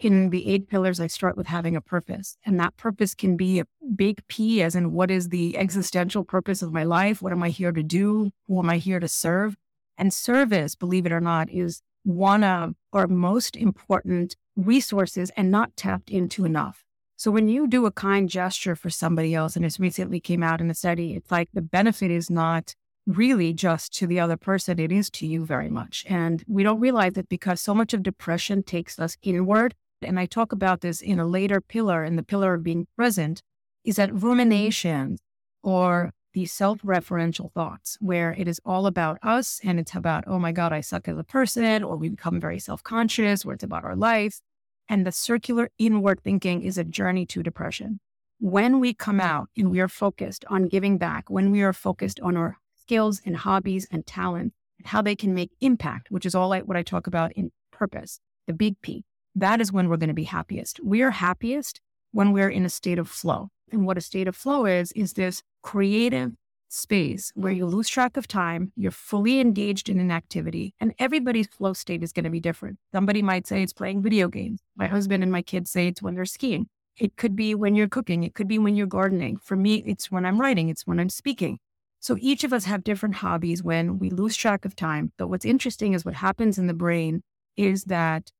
In 0.00 0.30
the 0.30 0.48
eight 0.48 0.68
pillars, 0.68 1.00
I 1.00 1.06
start 1.06 1.36
with 1.36 1.46
having 1.46 1.76
a 1.76 1.80
purpose. 1.80 2.36
And 2.44 2.58
that 2.58 2.76
purpose 2.76 3.14
can 3.14 3.36
be 3.36 3.60
a 3.60 3.66
big 3.94 4.26
P, 4.26 4.62
as 4.62 4.74
in 4.74 4.92
what 4.92 5.10
is 5.10 5.28
the 5.28 5.56
existential 5.56 6.24
purpose 6.24 6.62
of 6.62 6.72
my 6.72 6.84
life? 6.84 7.22
What 7.22 7.32
am 7.32 7.42
I 7.42 7.50
here 7.50 7.72
to 7.72 7.82
do? 7.82 8.30
Who 8.46 8.58
am 8.58 8.68
I 8.70 8.78
here 8.78 9.00
to 9.00 9.08
serve? 9.08 9.56
And 9.96 10.12
service, 10.12 10.74
believe 10.74 11.06
it 11.06 11.12
or 11.12 11.20
not, 11.20 11.48
is 11.48 11.80
one 12.02 12.42
of 12.42 12.74
our 12.92 13.06
most 13.06 13.56
important 13.56 14.36
resources 14.56 15.30
and 15.36 15.50
not 15.50 15.76
tapped 15.76 16.10
into 16.10 16.44
enough. 16.44 16.84
So 17.16 17.30
when 17.30 17.48
you 17.48 17.66
do 17.66 17.86
a 17.86 17.92
kind 17.92 18.28
gesture 18.28 18.74
for 18.74 18.90
somebody 18.90 19.34
else, 19.34 19.54
and 19.54 19.64
this 19.64 19.78
recently 19.78 20.20
came 20.20 20.42
out 20.42 20.60
in 20.60 20.68
a 20.70 20.74
study, 20.74 21.14
it's 21.14 21.30
like 21.30 21.48
the 21.54 21.62
benefit 21.62 22.10
is 22.10 22.28
not 22.28 22.74
really 23.06 23.52
just 23.52 23.94
to 23.94 24.06
the 24.06 24.18
other 24.18 24.36
person, 24.36 24.78
it 24.78 24.90
is 24.90 25.10
to 25.10 25.26
you 25.26 25.44
very 25.44 25.70
much. 25.70 26.04
And 26.08 26.42
we 26.48 26.62
don't 26.62 26.80
realize 26.80 27.12
that 27.14 27.28
because 27.28 27.60
so 27.60 27.74
much 27.74 27.94
of 27.94 28.02
depression 28.02 28.62
takes 28.62 28.98
us 28.98 29.16
inward. 29.22 29.74
And 30.04 30.18
I 30.18 30.26
talk 30.26 30.52
about 30.52 30.80
this 30.80 31.00
in 31.00 31.18
a 31.18 31.26
later 31.26 31.60
pillar, 31.60 32.04
in 32.04 32.16
the 32.16 32.22
pillar 32.22 32.54
of 32.54 32.62
being 32.62 32.86
present, 32.96 33.42
is 33.84 33.96
that 33.96 34.14
rumination 34.14 35.18
or 35.62 36.12
the 36.34 36.44
self 36.46 36.82
referential 36.82 37.52
thoughts 37.52 37.96
where 38.00 38.34
it 38.36 38.46
is 38.48 38.60
all 38.64 38.86
about 38.86 39.18
us 39.22 39.60
and 39.64 39.78
it's 39.78 39.94
about, 39.94 40.24
oh 40.26 40.38
my 40.38 40.52
God, 40.52 40.72
I 40.72 40.80
suck 40.80 41.08
as 41.08 41.16
a 41.16 41.24
person, 41.24 41.82
or 41.82 41.96
we 41.96 42.08
become 42.08 42.40
very 42.40 42.58
self 42.58 42.82
conscious, 42.82 43.44
where 43.44 43.54
it's 43.54 43.64
about 43.64 43.84
our 43.84 43.96
life. 43.96 44.40
And 44.88 45.06
the 45.06 45.12
circular 45.12 45.70
inward 45.78 46.20
thinking 46.22 46.62
is 46.62 46.76
a 46.76 46.84
journey 46.84 47.24
to 47.26 47.42
depression. 47.42 48.00
When 48.38 48.80
we 48.80 48.92
come 48.92 49.20
out 49.20 49.48
and 49.56 49.70
we 49.70 49.80
are 49.80 49.88
focused 49.88 50.44
on 50.48 50.68
giving 50.68 50.98
back, 50.98 51.30
when 51.30 51.50
we 51.50 51.62
are 51.62 51.72
focused 51.72 52.20
on 52.20 52.36
our 52.36 52.58
skills 52.74 53.22
and 53.24 53.36
hobbies 53.36 53.86
and 53.90 54.04
talent, 54.04 54.52
and 54.78 54.88
how 54.88 55.00
they 55.00 55.16
can 55.16 55.32
make 55.32 55.52
impact, 55.60 56.10
which 56.10 56.26
is 56.26 56.34
all 56.34 56.52
I, 56.52 56.60
what 56.60 56.76
I 56.76 56.82
talk 56.82 57.06
about 57.06 57.32
in 57.32 57.50
purpose, 57.70 58.20
the 58.46 58.52
big 58.52 58.80
P, 58.82 59.04
that 59.34 59.60
is 59.60 59.72
when 59.72 59.88
we're 59.88 59.96
going 59.96 60.08
to 60.08 60.14
be 60.14 60.24
happiest. 60.24 60.80
We 60.82 61.02
are 61.02 61.10
happiest 61.10 61.80
when 62.12 62.32
we're 62.32 62.50
in 62.50 62.64
a 62.64 62.70
state 62.70 62.98
of 62.98 63.08
flow. 63.08 63.48
And 63.72 63.86
what 63.86 63.98
a 63.98 64.00
state 64.00 64.28
of 64.28 64.36
flow 64.36 64.66
is, 64.66 64.92
is 64.92 65.14
this 65.14 65.42
creative 65.62 66.32
space 66.68 67.32
where 67.34 67.52
you 67.52 67.66
lose 67.66 67.88
track 67.88 68.16
of 68.16 68.26
time, 68.26 68.72
you're 68.76 68.90
fully 68.90 69.40
engaged 69.40 69.88
in 69.88 69.98
an 69.98 70.10
activity, 70.10 70.74
and 70.80 70.92
everybody's 70.98 71.46
flow 71.46 71.72
state 71.72 72.02
is 72.02 72.12
going 72.12 72.24
to 72.24 72.30
be 72.30 72.40
different. 72.40 72.78
Somebody 72.92 73.22
might 73.22 73.46
say 73.46 73.62
it's 73.62 73.72
playing 73.72 74.02
video 74.02 74.28
games. 74.28 74.60
My 74.76 74.86
husband 74.86 75.22
and 75.22 75.32
my 75.32 75.42
kids 75.42 75.70
say 75.70 75.88
it's 75.88 76.02
when 76.02 76.14
they're 76.14 76.24
skiing. 76.24 76.68
It 76.96 77.16
could 77.16 77.34
be 77.34 77.54
when 77.54 77.74
you're 77.74 77.88
cooking, 77.88 78.22
it 78.22 78.34
could 78.34 78.48
be 78.48 78.58
when 78.58 78.76
you're 78.76 78.86
gardening. 78.86 79.36
For 79.38 79.56
me, 79.56 79.82
it's 79.86 80.10
when 80.10 80.24
I'm 80.24 80.40
writing, 80.40 80.68
it's 80.68 80.86
when 80.86 81.00
I'm 81.00 81.08
speaking. 81.08 81.58
So 82.00 82.16
each 82.20 82.44
of 82.44 82.52
us 82.52 82.66
have 82.66 82.84
different 82.84 83.16
hobbies 83.16 83.62
when 83.62 83.98
we 83.98 84.10
lose 84.10 84.36
track 84.36 84.64
of 84.64 84.76
time. 84.76 85.12
But 85.16 85.28
what's 85.28 85.44
interesting 85.44 85.94
is 85.94 86.04
what 86.04 86.14
happens 86.14 86.58
in 86.58 86.66
the 86.66 86.74
brain 86.74 87.22
is 87.56 87.84
that 87.84 88.30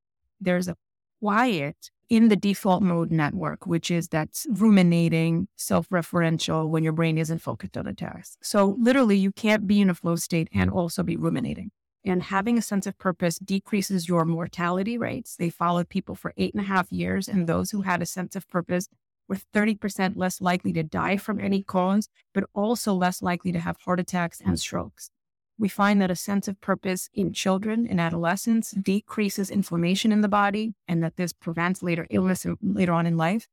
there's 0.41 0.69
a 0.69 0.77
quiet 1.25 1.91
in 2.11 2.29
the 2.29 2.37
default 2.37 2.83
mode 2.83 3.11
network, 3.11 3.67
which 3.67 3.91
is 3.91 4.09
that 4.09 4.29
ruminating, 4.51 5.49
self 5.57 5.89
referential 5.89 6.69
when 6.69 6.85
your 6.85 6.93
brain 6.93 7.17
isn't 7.17 7.39
focused 7.39 7.79
on 7.79 7.87
a 7.87 7.95
task. 7.95 8.37
So, 8.43 8.77
literally, 8.79 9.17
you 9.17 9.33
can't 9.33 9.67
be 9.67 9.81
in 9.81 9.89
a 9.89 9.95
flow 9.95 10.17
state 10.17 10.49
and 10.53 10.71
also 10.71 11.03
be 11.03 11.17
ruminating. 11.17 11.71
And 12.05 12.25
having 12.25 12.59
a 12.59 12.63
sense 12.63 12.87
of 12.87 12.99
purpose 12.99 13.39
decreases 13.39 14.07
your 14.07 14.27
mortality 14.27 14.99
rates. 14.99 15.37
They 15.37 15.49
followed 15.49 15.89
people 15.89 16.15
for 16.15 16.35
eight 16.37 16.53
and 16.53 16.63
a 16.63 16.67
half 16.67 16.93
years, 16.93 17.27
and 17.27 17.47
those 17.47 17.71
who 17.71 17.81
had 17.81 18.03
a 18.03 18.07
sense 18.07 18.37
of 18.37 18.47
purpose 18.51 18.87
were 19.27 19.39
30% 19.55 20.13
less 20.17 20.43
likely 20.43 20.75
to 20.75 20.83
die 20.83 21.17
from 21.17 21.41
any 21.41 21.63
cause, 21.63 22.11
but 22.35 22.45
also 22.55 22.93
less 22.93 23.23
likely 23.23 23.51
to 23.53 23.61
have 23.61 23.79
heart 23.87 23.99
attacks 23.99 24.43
and 24.45 24.61
strokes. 24.61 25.09
We 25.57 25.69
find 25.69 26.01
that 26.03 26.11
a 26.11 26.17
sense 26.17 26.49
of 26.49 26.61
purpose 26.61 27.09
in 27.15 27.33
children 27.33 27.87
and 27.89 28.01
adolescents 28.01 28.73
decreases 28.73 29.51
inflammation 29.51 30.11
in 30.11 30.21
the 30.21 30.29
body 30.29 30.75
and 30.89 31.03
that 31.03 31.17
this 31.17 31.33
prevents 31.33 31.83
later 31.83 32.07
illness 32.11 32.45
later 32.61 32.93
on 32.93 33.07
in 33.07 33.17
life. 33.17 33.47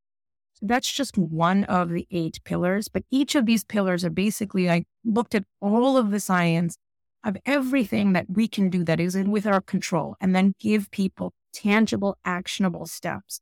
So 0.53 0.65
that's 0.65 0.91
just 0.91 1.17
one 1.17 1.63
of 1.65 1.89
the 1.89 2.07
eight 2.11 2.39
pillars, 2.43 2.87
but 2.87 3.03
each 3.11 3.35
of 3.35 3.45
these 3.45 3.63
pillars 3.63 4.03
are 4.03 4.09
basically 4.09 4.69
I 4.69 4.85
looked 5.05 5.35
at 5.35 5.45
all 5.59 5.95
of 5.95 6.11
the 6.11 6.19
science 6.19 6.77
of 7.23 7.37
everything 7.45 8.13
that 8.13 8.25
we 8.29 8.47
can 8.47 8.69
do 8.69 8.83
that 8.83 8.99
is 8.99 9.15
with 9.15 9.45
our 9.45 9.61
control 9.61 10.15
and 10.19 10.35
then 10.35 10.55
give 10.59 10.89
people 10.89 11.33
tangible, 11.53 12.17
actionable 12.25 12.87
steps. 12.87 13.41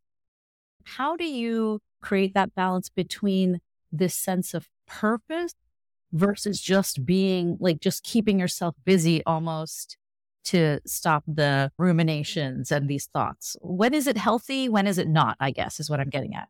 How 0.83 1.15
do 1.15 1.25
you 1.25 1.79
create 2.01 2.33
that 2.33 2.55
balance 2.55 2.89
between 2.89 3.61
this 3.91 4.15
sense 4.15 4.53
of 4.53 4.67
purpose 4.87 5.53
versus 6.11 6.61
just 6.61 7.05
being 7.05 7.57
like 7.59 7.79
just 7.79 8.03
keeping 8.03 8.39
yourself 8.39 8.75
busy 8.85 9.23
almost 9.25 9.97
to 10.45 10.79
stop 10.85 11.23
the 11.27 11.71
ruminations 11.77 12.71
and 12.71 12.87
these 12.87 13.05
thoughts. 13.07 13.55
When 13.61 13.93
is 13.93 14.07
it 14.07 14.17
healthy? 14.17 14.69
When 14.69 14.87
is 14.87 14.97
it 14.97 15.07
not? 15.07 15.37
I 15.39 15.51
guess 15.51 15.79
is 15.79 15.89
what 15.89 15.99
I'm 15.99 16.09
getting 16.09 16.33
at. 16.33 16.47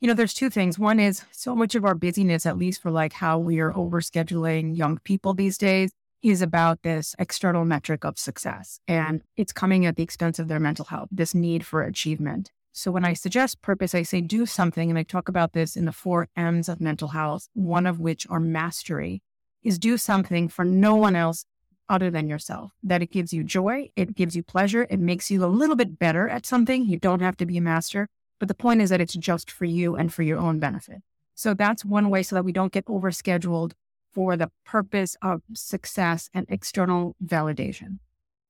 You 0.00 0.08
know, 0.08 0.14
there's 0.14 0.34
two 0.34 0.50
things. 0.50 0.78
One 0.78 1.00
is 1.00 1.24
so 1.32 1.56
much 1.56 1.74
of 1.74 1.84
our 1.84 1.94
busyness, 1.94 2.46
at 2.46 2.58
least 2.58 2.82
for 2.82 2.90
like 2.90 3.14
how 3.14 3.38
we 3.38 3.60
are 3.60 3.72
overscheduling 3.72 4.76
young 4.76 4.98
people 5.04 5.34
these 5.34 5.58
days, 5.58 5.90
is 6.22 6.42
about 6.42 6.82
this 6.82 7.14
external 7.18 7.64
metric 7.64 8.04
of 8.04 8.18
success. 8.18 8.80
And 8.86 9.22
it's 9.36 9.52
coming 9.52 9.86
at 9.86 9.96
the 9.96 10.02
expense 10.02 10.38
of 10.38 10.48
their 10.48 10.60
mental 10.60 10.84
health, 10.86 11.08
this 11.10 11.34
need 11.34 11.64
for 11.64 11.82
achievement. 11.82 12.50
So 12.76 12.90
when 12.90 13.06
I 13.06 13.14
suggest 13.14 13.62
purpose, 13.62 13.94
I 13.94 14.02
say 14.02 14.20
do 14.20 14.44
something. 14.44 14.90
And 14.90 14.98
I 14.98 15.02
talk 15.02 15.30
about 15.30 15.54
this 15.54 15.76
in 15.76 15.86
the 15.86 15.92
four 15.92 16.28
M's 16.36 16.68
of 16.68 16.78
mental 16.78 17.08
health, 17.08 17.48
one 17.54 17.86
of 17.86 18.00
which 18.00 18.26
are 18.28 18.38
mastery, 18.38 19.22
is 19.62 19.78
do 19.78 19.96
something 19.96 20.46
for 20.46 20.62
no 20.62 20.94
one 20.94 21.16
else 21.16 21.46
other 21.88 22.10
than 22.10 22.28
yourself. 22.28 22.72
That 22.82 23.00
it 23.00 23.10
gives 23.10 23.32
you 23.32 23.44
joy, 23.44 23.88
it 23.96 24.14
gives 24.14 24.36
you 24.36 24.42
pleasure, 24.42 24.86
it 24.90 25.00
makes 25.00 25.30
you 25.30 25.42
a 25.42 25.46
little 25.46 25.74
bit 25.74 25.98
better 25.98 26.28
at 26.28 26.44
something. 26.44 26.84
You 26.84 26.98
don't 26.98 27.20
have 27.20 27.38
to 27.38 27.46
be 27.46 27.56
a 27.56 27.62
master. 27.62 28.10
But 28.38 28.48
the 28.48 28.54
point 28.54 28.82
is 28.82 28.90
that 28.90 29.00
it's 29.00 29.14
just 29.14 29.50
for 29.50 29.64
you 29.64 29.96
and 29.96 30.12
for 30.12 30.22
your 30.22 30.38
own 30.38 30.58
benefit. 30.58 31.00
So 31.34 31.54
that's 31.54 31.82
one 31.82 32.10
way 32.10 32.22
so 32.22 32.36
that 32.36 32.44
we 32.44 32.52
don't 32.52 32.72
get 32.72 32.84
overscheduled 32.84 33.72
for 34.12 34.36
the 34.36 34.50
purpose 34.66 35.16
of 35.22 35.40
success 35.54 36.28
and 36.34 36.44
external 36.50 37.16
validation. 37.24 38.00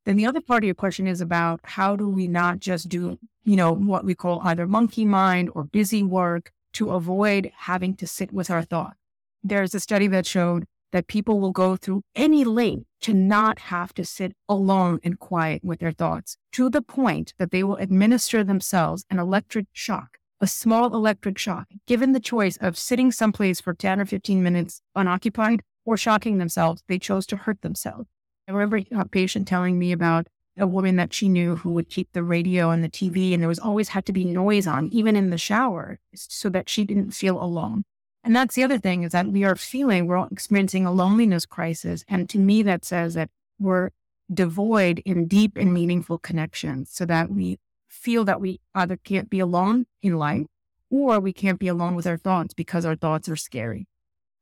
Then 0.04 0.16
the 0.16 0.26
other 0.26 0.40
part 0.40 0.64
of 0.64 0.66
your 0.66 0.74
question 0.74 1.06
is 1.06 1.20
about 1.20 1.60
how 1.62 1.94
do 1.94 2.08
we 2.08 2.26
not 2.26 2.58
just 2.58 2.88
do, 2.88 3.20
you 3.46 3.56
know, 3.56 3.72
what 3.72 4.04
we 4.04 4.14
call 4.14 4.40
either 4.42 4.66
monkey 4.66 5.04
mind 5.04 5.50
or 5.54 5.64
busy 5.64 6.02
work 6.02 6.50
to 6.74 6.90
avoid 6.90 7.52
having 7.58 7.94
to 7.94 8.06
sit 8.06 8.32
with 8.32 8.50
our 8.50 8.62
thought. 8.62 8.96
There's 9.42 9.74
a 9.74 9.80
study 9.80 10.08
that 10.08 10.26
showed 10.26 10.64
that 10.92 11.06
people 11.06 11.40
will 11.40 11.52
go 11.52 11.76
through 11.76 12.02
any 12.14 12.44
length 12.44 12.86
to 13.02 13.14
not 13.14 13.58
have 13.60 13.94
to 13.94 14.04
sit 14.04 14.32
alone 14.48 14.98
and 15.04 15.18
quiet 15.18 15.62
with 15.64 15.78
their 15.78 15.92
thoughts 15.92 16.36
to 16.52 16.68
the 16.68 16.82
point 16.82 17.34
that 17.38 17.52
they 17.52 17.62
will 17.62 17.76
administer 17.76 18.42
themselves 18.42 19.04
an 19.10 19.18
electric 19.18 19.66
shock, 19.72 20.18
a 20.40 20.46
small 20.46 20.94
electric 20.94 21.38
shock, 21.38 21.68
given 21.86 22.12
the 22.12 22.20
choice 22.20 22.56
of 22.56 22.76
sitting 22.76 23.12
someplace 23.12 23.60
for 23.60 23.74
10 23.74 24.00
or 24.00 24.04
15 24.04 24.42
minutes 24.42 24.82
unoccupied 24.94 25.62
or 25.84 25.96
shocking 25.96 26.38
themselves. 26.38 26.82
They 26.88 26.98
chose 26.98 27.26
to 27.26 27.36
hurt 27.36 27.62
themselves. 27.62 28.08
I 28.48 28.52
remember 28.52 28.80
a 28.92 29.08
patient 29.08 29.46
telling 29.46 29.78
me 29.78 29.92
about 29.92 30.26
a 30.58 30.66
woman 30.66 30.96
that 30.96 31.12
she 31.12 31.28
knew 31.28 31.56
who 31.56 31.72
would 31.72 31.88
keep 31.88 32.12
the 32.12 32.22
radio 32.22 32.70
and 32.70 32.82
the 32.82 32.88
TV, 32.88 33.32
and 33.32 33.42
there 33.42 33.48
was 33.48 33.58
always 33.58 33.88
had 33.88 34.06
to 34.06 34.12
be 34.12 34.24
noise 34.24 34.66
on, 34.66 34.88
even 34.92 35.16
in 35.16 35.30
the 35.30 35.38
shower, 35.38 35.98
so 36.14 36.48
that 36.48 36.68
she 36.68 36.84
didn't 36.84 37.10
feel 37.10 37.42
alone. 37.42 37.84
And 38.24 38.34
that's 38.34 38.54
the 38.56 38.64
other 38.64 38.78
thing 38.78 39.04
is 39.04 39.12
that 39.12 39.28
we 39.28 39.44
are 39.44 39.54
feeling, 39.54 40.06
we're 40.06 40.26
experiencing 40.32 40.84
a 40.84 40.92
loneliness 40.92 41.46
crisis. 41.46 42.04
And 42.08 42.28
to 42.30 42.38
me, 42.38 42.62
that 42.64 42.84
says 42.84 43.14
that 43.14 43.30
we're 43.58 43.90
devoid 44.32 45.00
in 45.04 45.28
deep 45.28 45.56
and 45.56 45.72
meaningful 45.72 46.18
connections 46.18 46.90
so 46.90 47.06
that 47.06 47.30
we 47.30 47.58
feel 47.88 48.24
that 48.24 48.40
we 48.40 48.60
either 48.74 48.96
can't 48.96 49.30
be 49.30 49.38
alone 49.38 49.86
in 50.02 50.18
life 50.18 50.46
or 50.90 51.20
we 51.20 51.32
can't 51.32 51.60
be 51.60 51.68
alone 51.68 51.94
with 51.94 52.06
our 52.06 52.16
thoughts 52.16 52.54
because 52.54 52.84
our 52.84 52.96
thoughts 52.96 53.28
are 53.28 53.36
scary. 53.36 53.86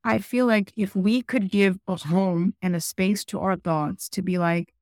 I 0.02 0.18
feel 0.18 0.46
like 0.46 0.72
if 0.76 0.94
we 0.94 1.22
could 1.22 1.50
give 1.50 1.78
a 1.88 1.96
home 1.96 2.54
and 2.60 2.76
a 2.76 2.80
space 2.80 3.24
to 3.26 3.40
our 3.40 3.56
thoughts 3.56 4.08
to 4.10 4.22
be 4.22 4.38
like, 4.38 4.74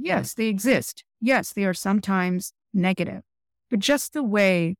yes, 0.00 0.34
they 0.34 0.46
exist. 0.46 1.04
Yes, 1.20 1.52
they 1.52 1.64
are 1.64 1.74
sometimes 1.74 2.52
negative. 2.72 3.22
But 3.70 3.80
just 3.80 4.12
the 4.12 4.22
way 4.22 4.76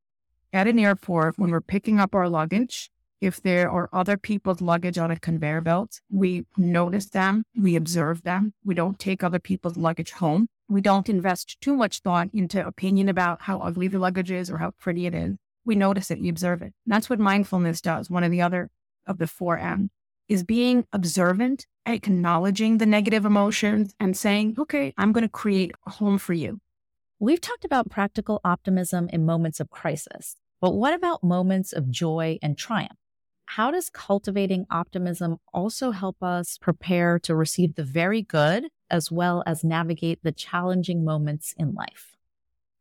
at 0.52 0.66
an 0.66 0.78
airport, 0.78 1.38
when 1.38 1.50
we're 1.50 1.60
picking 1.60 2.00
up 2.00 2.14
our 2.14 2.28
luggage, 2.28 2.90
if 3.20 3.40
there 3.42 3.70
are 3.70 3.90
other 3.92 4.16
people's 4.16 4.60
luggage 4.60 4.96
on 4.96 5.10
a 5.10 5.18
conveyor 5.18 5.60
belt, 5.60 6.00
we 6.10 6.46
notice 6.56 7.10
them, 7.10 7.44
we 7.54 7.76
observe 7.76 8.22
them. 8.22 8.54
We 8.64 8.74
don't 8.74 8.98
take 8.98 9.22
other 9.22 9.38
people's 9.38 9.76
luggage 9.76 10.12
home. 10.12 10.48
We 10.68 10.80
don't 10.80 11.08
invest 11.08 11.60
too 11.60 11.76
much 11.76 12.00
thought 12.00 12.28
into 12.32 12.66
opinion 12.66 13.08
about 13.08 13.42
how 13.42 13.58
ugly 13.58 13.88
the 13.88 13.98
luggage 13.98 14.30
is 14.30 14.50
or 14.50 14.58
how 14.58 14.72
pretty 14.80 15.06
it 15.06 15.14
is. 15.14 15.36
We 15.64 15.74
notice 15.74 16.10
it, 16.10 16.20
we 16.20 16.30
observe 16.30 16.62
it. 16.62 16.72
That's 16.86 17.10
what 17.10 17.20
mindfulness 17.20 17.80
does. 17.80 18.08
One 18.08 18.24
of 18.24 18.30
the 18.30 18.40
other 18.40 18.70
of 19.06 19.18
the 19.18 19.26
four 19.26 19.58
M 19.58 19.90
is 20.30 20.44
being 20.44 20.86
observant, 20.92 21.66
acknowledging 21.86 22.78
the 22.78 22.86
negative 22.86 23.26
emotions 23.26 23.96
and 23.98 24.16
saying, 24.16 24.54
okay, 24.56 24.94
I'm 24.96 25.10
going 25.10 25.22
to 25.22 25.28
create 25.28 25.72
a 25.88 25.90
home 25.90 26.18
for 26.18 26.34
you. 26.34 26.60
We've 27.18 27.40
talked 27.40 27.64
about 27.64 27.90
practical 27.90 28.40
optimism 28.44 29.08
in 29.12 29.26
moments 29.26 29.58
of 29.58 29.70
crisis, 29.70 30.36
but 30.60 30.70
what 30.70 30.94
about 30.94 31.24
moments 31.24 31.72
of 31.72 31.90
joy 31.90 32.38
and 32.42 32.56
triumph? 32.56 32.96
How 33.46 33.72
does 33.72 33.90
cultivating 33.90 34.66
optimism 34.70 35.38
also 35.52 35.90
help 35.90 36.22
us 36.22 36.58
prepare 36.58 37.18
to 37.18 37.34
receive 37.34 37.74
the 37.74 37.82
very 37.82 38.22
good 38.22 38.68
as 38.88 39.10
well 39.10 39.42
as 39.46 39.64
navigate 39.64 40.20
the 40.22 40.30
challenging 40.30 41.04
moments 41.04 41.52
in 41.58 41.74
life? 41.74 42.14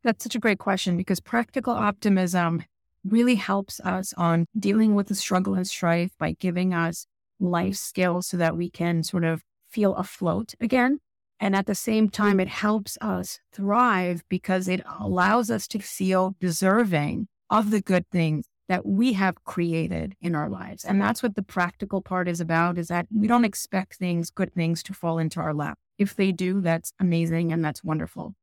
That's 0.04 0.22
such 0.22 0.36
a 0.36 0.40
great 0.40 0.60
question 0.60 0.96
because 0.96 1.18
practical 1.18 1.72
optimism 1.72 2.62
really 3.04 3.34
helps 3.34 3.80
us 3.80 4.12
on 4.16 4.46
dealing 4.56 4.94
with 4.94 5.08
the 5.08 5.16
struggle 5.16 5.54
and 5.54 5.66
strife 5.66 6.12
by 6.16 6.36
giving 6.38 6.72
us 6.72 7.06
life 7.40 7.76
skills 7.76 8.26
so 8.28 8.36
that 8.36 8.56
we 8.56 8.70
can 8.70 9.02
sort 9.02 9.24
of 9.24 9.42
feel 9.68 9.94
afloat 9.94 10.54
again. 10.60 10.98
And 11.38 11.56
at 11.56 11.66
the 11.66 11.74
same 11.74 12.10
time, 12.10 12.38
it 12.38 12.48
helps 12.48 12.98
us 13.00 13.40
thrive 13.52 14.22
because 14.28 14.68
it 14.68 14.82
allows 15.00 15.50
us 15.50 15.66
to 15.68 15.78
feel 15.78 16.36
deserving 16.38 17.28
of 17.48 17.70
the 17.70 17.80
good 17.80 18.04
things 18.10 18.46
that 18.68 18.86
we 18.86 19.14
have 19.14 19.42
created 19.44 20.14
in 20.20 20.34
our 20.34 20.48
lives. 20.48 20.84
And 20.84 21.00
that's 21.00 21.22
what 21.22 21.34
the 21.34 21.42
practical 21.42 22.02
part 22.02 22.28
is 22.28 22.40
about 22.40 22.78
is 22.78 22.88
that 22.88 23.06
we 23.12 23.26
don't 23.26 23.44
expect 23.44 23.96
things, 23.96 24.30
good 24.30 24.54
things 24.54 24.82
to 24.84 24.94
fall 24.94 25.18
into 25.18 25.40
our 25.40 25.52
lap. 25.52 25.78
If 25.98 26.14
they 26.14 26.30
do, 26.30 26.60
that's 26.60 26.92
amazing 27.00 27.52
and 27.52 27.64
that's 27.64 27.82
wonderful. 27.82 28.34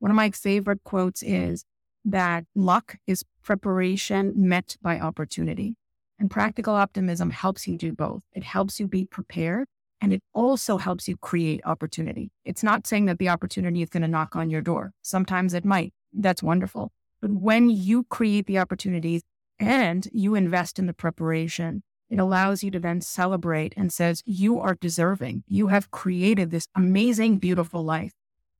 One 0.00 0.10
of 0.10 0.16
my 0.16 0.30
favorite 0.30 0.82
quotes 0.82 1.22
is 1.22 1.64
that 2.04 2.44
luck 2.54 2.96
is 3.06 3.24
preparation 3.42 4.32
met 4.36 4.76
by 4.82 4.98
opportunity. 4.98 5.76
And 6.18 6.30
practical 6.30 6.74
optimism 6.74 7.30
helps 7.30 7.68
you 7.68 7.76
do 7.76 7.92
both. 7.92 8.22
It 8.32 8.44
helps 8.44 8.80
you 8.80 8.88
be 8.88 9.04
prepared 9.04 9.68
and 10.00 10.12
it 10.12 10.22
also 10.32 10.78
helps 10.78 11.08
you 11.08 11.16
create 11.16 11.60
opportunity. 11.64 12.30
It's 12.44 12.62
not 12.62 12.86
saying 12.86 13.06
that 13.06 13.18
the 13.18 13.28
opportunity 13.28 13.82
is 13.82 13.88
going 13.88 14.02
to 14.02 14.08
knock 14.08 14.36
on 14.36 14.50
your 14.50 14.62
door. 14.62 14.92
Sometimes 15.02 15.54
it 15.54 15.64
might. 15.64 15.92
That's 16.12 16.42
wonderful. 16.42 16.92
But 17.20 17.32
when 17.32 17.70
you 17.70 18.04
create 18.04 18.46
the 18.46 18.58
opportunities 18.58 19.22
and 19.58 20.06
you 20.12 20.34
invest 20.34 20.78
in 20.78 20.86
the 20.86 20.92
preparation, 20.92 21.82
it 22.08 22.18
allows 22.18 22.62
you 22.62 22.70
to 22.70 22.78
then 22.78 23.00
celebrate 23.00 23.74
and 23.76 23.92
says, 23.92 24.22
you 24.24 24.60
are 24.60 24.74
deserving. 24.74 25.44
You 25.48 25.68
have 25.68 25.90
created 25.90 26.50
this 26.50 26.68
amazing, 26.74 27.38
beautiful 27.38 27.82
life. 27.82 28.12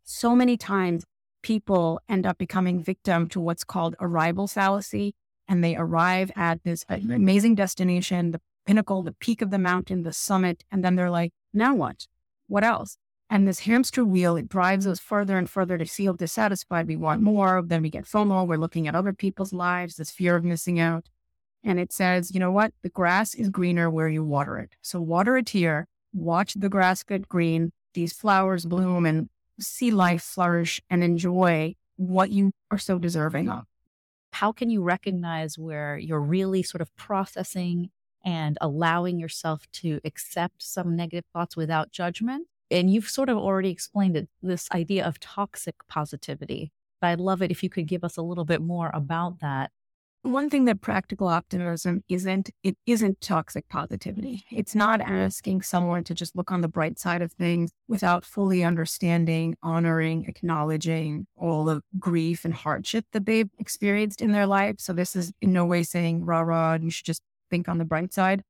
So 0.05 0.35
many 0.35 0.57
times 0.57 1.05
people 1.43 2.01
end 2.09 2.27
up 2.27 2.39
becoming 2.39 2.83
victim 2.83 3.29
to 3.29 3.41
what's 3.41 3.63
called 3.63 3.95
arrival 4.01 4.49
fallacy, 4.49 5.15
and 5.49 5.63
they 5.63 5.77
arrive 5.77 6.31
at 6.37 6.63
this 6.65 6.85
uh, 6.89 6.95
amazing 6.95 7.55
destination, 7.55 8.33
the 8.33 8.41
pinnacle, 8.67 9.03
the 9.03 9.13
peak 9.13 9.43
of 9.43 9.51
the 9.51 9.59
mountain, 9.59 10.03
the 10.03 10.13
summit. 10.13 10.65
And 10.71 10.85
then 10.85 10.97
they're 10.97 11.11
like, 11.11 11.33
now 11.53 11.75
what? 11.75 12.07
What 12.49 12.65
else? 12.65 12.99
And 13.29 13.47
this 13.47 13.61
hamster 13.61 14.05
wheel, 14.05 14.37
it 14.37 14.49
drives 14.49 14.87
us 14.87 15.01
further 15.01 15.37
and 15.37 15.51
further 15.51 15.79
to 15.79 15.85
feel 15.85 16.15
dissatisfied. 16.15 16.87
We 16.87 16.97
want 16.97 17.23
more. 17.23 17.63
Then 17.65 17.83
we 17.83 17.91
get 17.91 18.05
FOMO. 18.05 18.47
We're 18.47 18.57
looking 18.57 18.87
at 18.87 18.95
other 18.95 19.13
people's 19.13 19.53
lives, 19.53 19.97
this 19.97 20.11
fear 20.11 20.37
of 20.37 20.45
missing 20.45 20.79
out. 20.79 21.09
And 21.65 21.81
it 21.81 21.93
says, 21.93 22.33
you 22.33 22.39
know 22.39 22.53
what? 22.53 22.73
The 22.83 22.89
grass 22.89 23.35
is 23.35 23.49
greener 23.49 23.91
where 23.91 24.09
you 24.09 24.23
water 24.23 24.59
it. 24.59 24.77
So 24.83 25.01
water 25.01 25.37
it 25.37 25.49
here. 25.49 25.89
Watch 26.13 26.55
the 26.55 26.69
grass 26.69 27.03
get 27.03 27.29
green, 27.29 27.73
these 27.95 28.13
flowers 28.13 28.65
bloom, 28.65 29.05
and 29.05 29.29
see 29.59 29.91
life 29.91 30.23
flourish 30.23 30.81
and 30.89 31.03
enjoy 31.03 31.75
what 31.97 32.31
you 32.31 32.53
are 32.71 32.79
so 32.79 32.99
deserving 32.99 33.49
of. 33.49 33.65
How 34.37 34.53
can 34.53 34.69
you 34.69 34.83
recognize 34.83 35.59
where 35.59 35.97
you're 35.97 36.21
really 36.21 36.63
sort 36.63 36.83
of 36.83 36.95
processing 36.97 37.89
and 38.23 38.59
allowing 38.61 39.19
yourself 39.19 39.63
to 39.73 39.99
accept 40.05 40.63
some 40.63 40.95
negative 40.95 41.25
thoughts 41.33 41.57
without 41.57 41.91
judgment? 41.91 42.47
And 42.71 42.93
you've 42.93 43.09
sort 43.09 43.31
of 43.31 43.39
already 43.39 43.71
explained 43.71 44.15
it 44.15 44.29
this 44.43 44.69
idea 44.73 45.07
of 45.07 45.19
toxic 45.21 45.77
positivity. 45.89 46.71
But 47.01 47.07
I'd 47.09 47.21
love 47.21 47.41
it 47.41 47.51
if 47.51 47.63
you 47.63 47.71
could 47.71 47.87
give 47.87 48.05
us 48.05 48.19
a 48.19 48.23
little 48.23 48.45
bit 48.45 48.61
more 48.61 48.91
about 48.93 49.41
that 49.41 49.71
one 50.33 50.51
thing 50.51 50.65
that 50.67 50.81
practical 50.81 51.29
optimism 51.29 52.03
isn't, 52.09 52.51
it 52.63 52.77
isn't 52.87 53.21
toxic 53.21 53.69
positivity. 53.69 54.45
It's 54.51 54.75
not 54.75 55.01
asking 55.01 55.63
someone 55.63 56.05
to 56.05 56.15
just 56.15 56.37
look 56.37 56.51
on 56.51 56.61
the 56.61 56.69
bright 56.69 56.99
side 56.99 57.23
of 57.23 57.33
things 57.33 57.71
without 57.89 58.25
fully 58.25 58.63
understanding, 58.65 59.57
honoring, 59.63 60.27
acknowledging 60.27 61.27
all 61.37 61.65
the 61.65 61.81
grief 61.99 62.45
and 62.45 62.55
hardship 62.55 63.05
that 63.13 63.27
they've 63.27 63.51
experienced 63.59 64.21
in 64.21 64.33
their 64.33 64.47
life. 64.47 64.77
So 64.79 64.93
this 64.93 65.17
is 65.17 65.33
in 65.41 65.53
no 65.53 65.65
way 65.65 65.83
saying 65.83 66.25
rah 66.25 66.41
rah, 66.41 66.75
you 66.75 66.91
should 66.91 67.07
just 67.07 67.23
think 67.51 67.69
on 67.69 67.79
the 67.79 67.85
bright 67.85 68.13
side. 68.13 68.43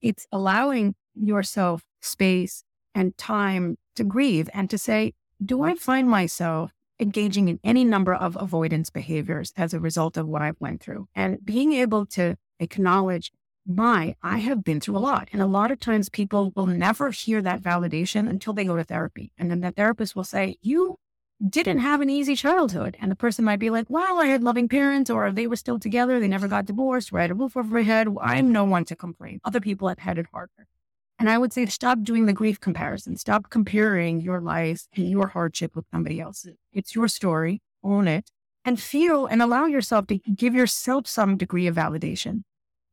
It's 0.00 0.26
allowing 0.32 0.94
yourself 1.14 1.84
space 2.00 2.64
and 2.94 3.16
time 3.16 3.76
to 3.96 4.04
grieve 4.04 4.48
and 4.52 4.70
to 4.70 4.78
say, 4.78 5.12
do 5.44 5.62
I 5.62 5.74
find 5.74 6.08
myself 6.08 6.72
engaging 7.00 7.48
in 7.48 7.58
any 7.64 7.84
number 7.84 8.14
of 8.14 8.36
avoidance 8.40 8.90
behaviors 8.90 9.52
as 9.56 9.74
a 9.74 9.80
result 9.80 10.16
of 10.16 10.28
what 10.28 10.42
I've 10.42 10.60
went 10.60 10.82
through 10.82 11.08
and 11.14 11.44
being 11.44 11.72
able 11.72 12.06
to 12.06 12.36
acknowledge 12.58 13.32
my, 13.66 14.16
I 14.22 14.38
have 14.38 14.64
been 14.64 14.80
through 14.80 14.96
a 14.96 14.98
lot. 14.98 15.28
And 15.32 15.42
a 15.42 15.46
lot 15.46 15.70
of 15.70 15.80
times 15.80 16.08
people 16.08 16.52
will 16.56 16.66
never 16.66 17.10
hear 17.10 17.42
that 17.42 17.62
validation 17.62 18.28
until 18.28 18.52
they 18.52 18.64
go 18.64 18.76
to 18.76 18.84
therapy. 18.84 19.32
And 19.38 19.50
then 19.50 19.60
the 19.60 19.70
therapist 19.70 20.16
will 20.16 20.24
say, 20.24 20.56
you 20.62 20.98
didn't 21.46 21.78
have 21.78 22.00
an 22.00 22.10
easy 22.10 22.34
childhood. 22.34 22.96
And 23.00 23.10
the 23.10 23.16
person 23.16 23.44
might 23.44 23.58
be 23.58 23.70
like, 23.70 23.86
well, 23.88 24.20
I 24.20 24.26
had 24.26 24.42
loving 24.42 24.68
parents 24.68 25.10
or 25.10 25.30
they 25.30 25.46
were 25.46 25.56
still 25.56 25.78
together. 25.78 26.20
They 26.20 26.28
never 26.28 26.48
got 26.48 26.66
divorced 26.66 27.12
or 27.12 27.18
I 27.18 27.22
had 27.22 27.30
a 27.30 27.34
roof 27.34 27.56
over 27.56 27.74
my 27.74 27.82
head. 27.82 28.08
I'm 28.20 28.52
no 28.52 28.64
one 28.64 28.84
to 28.86 28.96
complain. 28.96 29.40
Other 29.44 29.60
people 29.60 29.88
have 29.88 29.98
had 29.98 30.18
it 30.18 30.26
harder. 30.32 30.66
And 31.20 31.28
I 31.28 31.36
would 31.36 31.52
say 31.52 31.66
stop 31.66 32.02
doing 32.02 32.24
the 32.24 32.32
grief 32.32 32.58
comparison. 32.58 33.16
Stop 33.16 33.50
comparing 33.50 34.22
your 34.22 34.40
life 34.40 34.88
and 34.96 35.08
your 35.08 35.28
hardship 35.28 35.76
with 35.76 35.84
somebody 35.92 36.18
else's. 36.18 36.56
It's 36.72 36.94
your 36.94 37.08
story. 37.08 37.60
Own 37.84 38.08
it 38.08 38.30
and 38.64 38.80
feel 38.80 39.26
and 39.26 39.42
allow 39.42 39.66
yourself 39.66 40.06
to 40.08 40.16
give 40.16 40.54
yourself 40.54 41.06
some 41.06 41.36
degree 41.36 41.66
of 41.66 41.76
validation. 41.76 42.42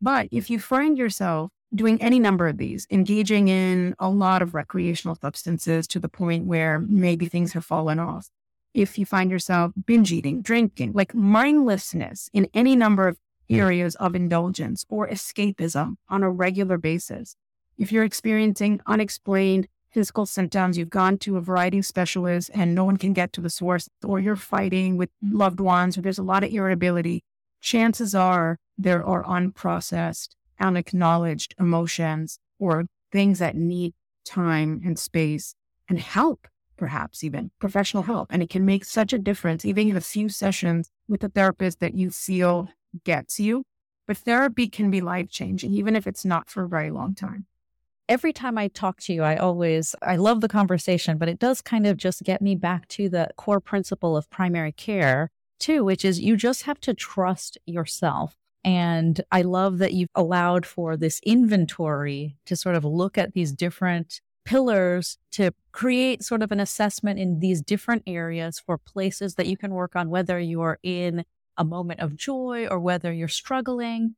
But 0.01 0.27
if 0.31 0.49
you 0.49 0.59
find 0.59 0.97
yourself 0.97 1.51
doing 1.73 2.01
any 2.01 2.19
number 2.19 2.47
of 2.47 2.57
these, 2.57 2.85
engaging 2.91 3.47
in 3.47 3.95
a 3.99 4.09
lot 4.09 4.41
of 4.41 4.53
recreational 4.53 5.15
substances 5.15 5.87
to 5.87 5.99
the 5.99 6.09
point 6.09 6.45
where 6.45 6.79
maybe 6.79 7.27
things 7.27 7.53
have 7.53 7.65
fallen 7.65 7.99
off, 7.99 8.29
if 8.73 8.97
you 8.97 9.05
find 9.05 9.31
yourself 9.31 9.71
binge 9.85 10.11
eating, 10.11 10.41
drinking, 10.41 10.93
like 10.93 11.15
mindlessness 11.15 12.29
in 12.33 12.47
any 12.53 12.75
number 12.75 13.07
of 13.07 13.17
hmm. 13.49 13.55
areas 13.55 13.95
of 13.95 14.15
indulgence 14.15 14.85
or 14.89 15.07
escapism 15.07 15.95
on 16.09 16.23
a 16.23 16.29
regular 16.29 16.77
basis, 16.77 17.35
if 17.77 17.91
you're 17.91 18.03
experiencing 18.03 18.81
unexplained 18.87 19.67
physical 19.91 20.25
symptoms, 20.25 20.77
you've 20.77 20.89
gone 20.89 21.17
to 21.17 21.37
a 21.37 21.41
variety 21.41 21.79
of 21.79 21.85
specialists 21.85 22.49
and 22.53 22.75
no 22.75 22.83
one 22.83 22.97
can 22.97 23.13
get 23.13 23.33
to 23.33 23.41
the 23.41 23.49
source, 23.49 23.87
or 24.03 24.19
you're 24.19 24.35
fighting 24.35 24.97
with 24.97 25.09
mm-hmm. 25.23 25.37
loved 25.37 25.59
ones, 25.59 25.97
or 25.97 26.01
there's 26.01 26.17
a 26.17 26.23
lot 26.23 26.43
of 26.43 26.51
irritability, 26.51 27.23
chances 27.61 28.13
are 28.13 28.57
there 28.77 29.03
are 29.03 29.23
unprocessed, 29.23 30.29
unacknowledged 30.59 31.55
emotions 31.59 32.39
or 32.59 32.85
things 33.11 33.39
that 33.39 33.55
need 33.55 33.93
time 34.25 34.81
and 34.85 34.99
space 34.99 35.55
and 35.89 35.99
help, 35.99 36.47
perhaps 36.77 37.23
even 37.23 37.51
professional 37.59 38.03
help. 38.03 38.27
And 38.31 38.43
it 38.43 38.49
can 38.49 38.65
make 38.65 38.85
such 38.85 39.13
a 39.13 39.17
difference, 39.17 39.65
even 39.65 39.89
in 39.89 39.97
a 39.97 40.01
few 40.01 40.29
sessions 40.29 40.89
with 41.07 41.23
a 41.23 41.29
therapist 41.29 41.79
that 41.79 41.95
you 41.95 42.09
feel 42.09 42.69
gets 43.03 43.39
you. 43.39 43.63
But 44.05 44.17
therapy 44.17 44.67
can 44.67 44.89
be 44.89 45.01
life 45.01 45.29
changing, 45.29 45.73
even 45.73 45.95
if 45.95 46.07
it's 46.07 46.25
not 46.25 46.49
for 46.49 46.63
a 46.63 46.69
very 46.69 46.91
long 46.91 47.13
time 47.15 47.45
every 48.09 48.33
time 48.33 48.57
I 48.57 48.67
talk 48.67 48.99
to 49.01 49.13
you, 49.13 49.23
I 49.23 49.35
always, 49.35 49.95
I 50.01 50.15
love 50.15 50.41
the 50.41 50.47
conversation, 50.47 51.17
but 51.17 51.29
it 51.29 51.39
does 51.39 51.61
kind 51.61 51.85
of 51.85 51.97
just 51.97 52.23
get 52.23 52.41
me 52.41 52.55
back 52.55 52.87
to 52.89 53.09
the 53.09 53.29
core 53.37 53.59
principle 53.59 54.15
of 54.15 54.29
primary 54.29 54.71
care, 54.71 55.31
too, 55.59 55.83
which 55.83 56.05
is 56.05 56.19
you 56.19 56.37
just 56.37 56.63
have 56.63 56.79
to 56.81 56.93
trust 56.93 57.57
yourself. 57.65 58.35
And 58.63 59.21
I 59.31 59.43
love 59.43 59.77
that 59.77 59.93
you've 59.93 60.09
allowed 60.15 60.65
for 60.65 60.97
this 60.97 61.19
inventory 61.23 62.37
to 62.45 62.55
sort 62.55 62.75
of 62.75 62.83
look 62.83 63.17
at 63.17 63.33
these 63.33 63.51
different 63.51 64.21
pillars 64.45 65.17
to 65.31 65.51
create 65.71 66.23
sort 66.23 66.41
of 66.41 66.51
an 66.51 66.59
assessment 66.59 67.19
in 67.19 67.39
these 67.39 67.61
different 67.61 68.03
areas 68.07 68.59
for 68.59 68.77
places 68.77 69.35
that 69.35 69.47
you 69.47 69.57
can 69.57 69.73
work 69.73 69.95
on, 69.95 70.09
whether 70.09 70.39
you're 70.39 70.79
in 70.83 71.23
a 71.57 71.65
moment 71.65 71.99
of 71.99 72.15
joy 72.15 72.67
or 72.69 72.79
whether 72.79 73.11
you're 73.11 73.27
struggling 73.27 74.15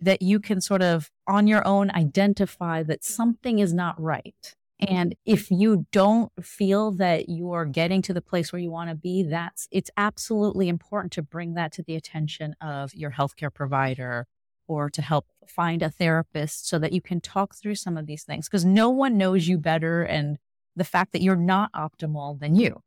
that 0.00 0.22
you 0.22 0.40
can 0.40 0.60
sort 0.60 0.82
of 0.82 1.10
on 1.26 1.46
your 1.46 1.66
own 1.66 1.90
identify 1.90 2.82
that 2.82 3.04
something 3.04 3.58
is 3.58 3.72
not 3.72 4.00
right. 4.00 4.54
And 4.78 5.14
if 5.26 5.50
you 5.50 5.86
don't 5.92 6.32
feel 6.42 6.90
that 6.92 7.28
you're 7.28 7.66
getting 7.66 8.00
to 8.02 8.14
the 8.14 8.22
place 8.22 8.50
where 8.50 8.62
you 8.62 8.70
want 8.70 8.88
to 8.88 8.96
be, 8.96 9.22
that's 9.22 9.68
it's 9.70 9.90
absolutely 9.96 10.68
important 10.68 11.12
to 11.12 11.22
bring 11.22 11.54
that 11.54 11.72
to 11.72 11.82
the 11.82 11.96
attention 11.96 12.56
of 12.62 12.94
your 12.94 13.10
healthcare 13.10 13.52
provider 13.52 14.26
or 14.66 14.88
to 14.88 15.02
help 15.02 15.26
find 15.46 15.82
a 15.82 15.90
therapist 15.90 16.66
so 16.66 16.78
that 16.78 16.92
you 16.92 17.02
can 17.02 17.20
talk 17.20 17.54
through 17.54 17.74
some 17.74 17.98
of 17.98 18.06
these 18.06 18.24
things 18.24 18.48
because 18.48 18.64
no 18.64 18.88
one 18.88 19.18
knows 19.18 19.48
you 19.48 19.58
better 19.58 20.02
and 20.02 20.38
the 20.76 20.84
fact 20.84 21.12
that 21.12 21.20
you're 21.20 21.36
not 21.36 21.70
optimal 21.72 22.38
than 22.38 22.54
you. 22.54 22.80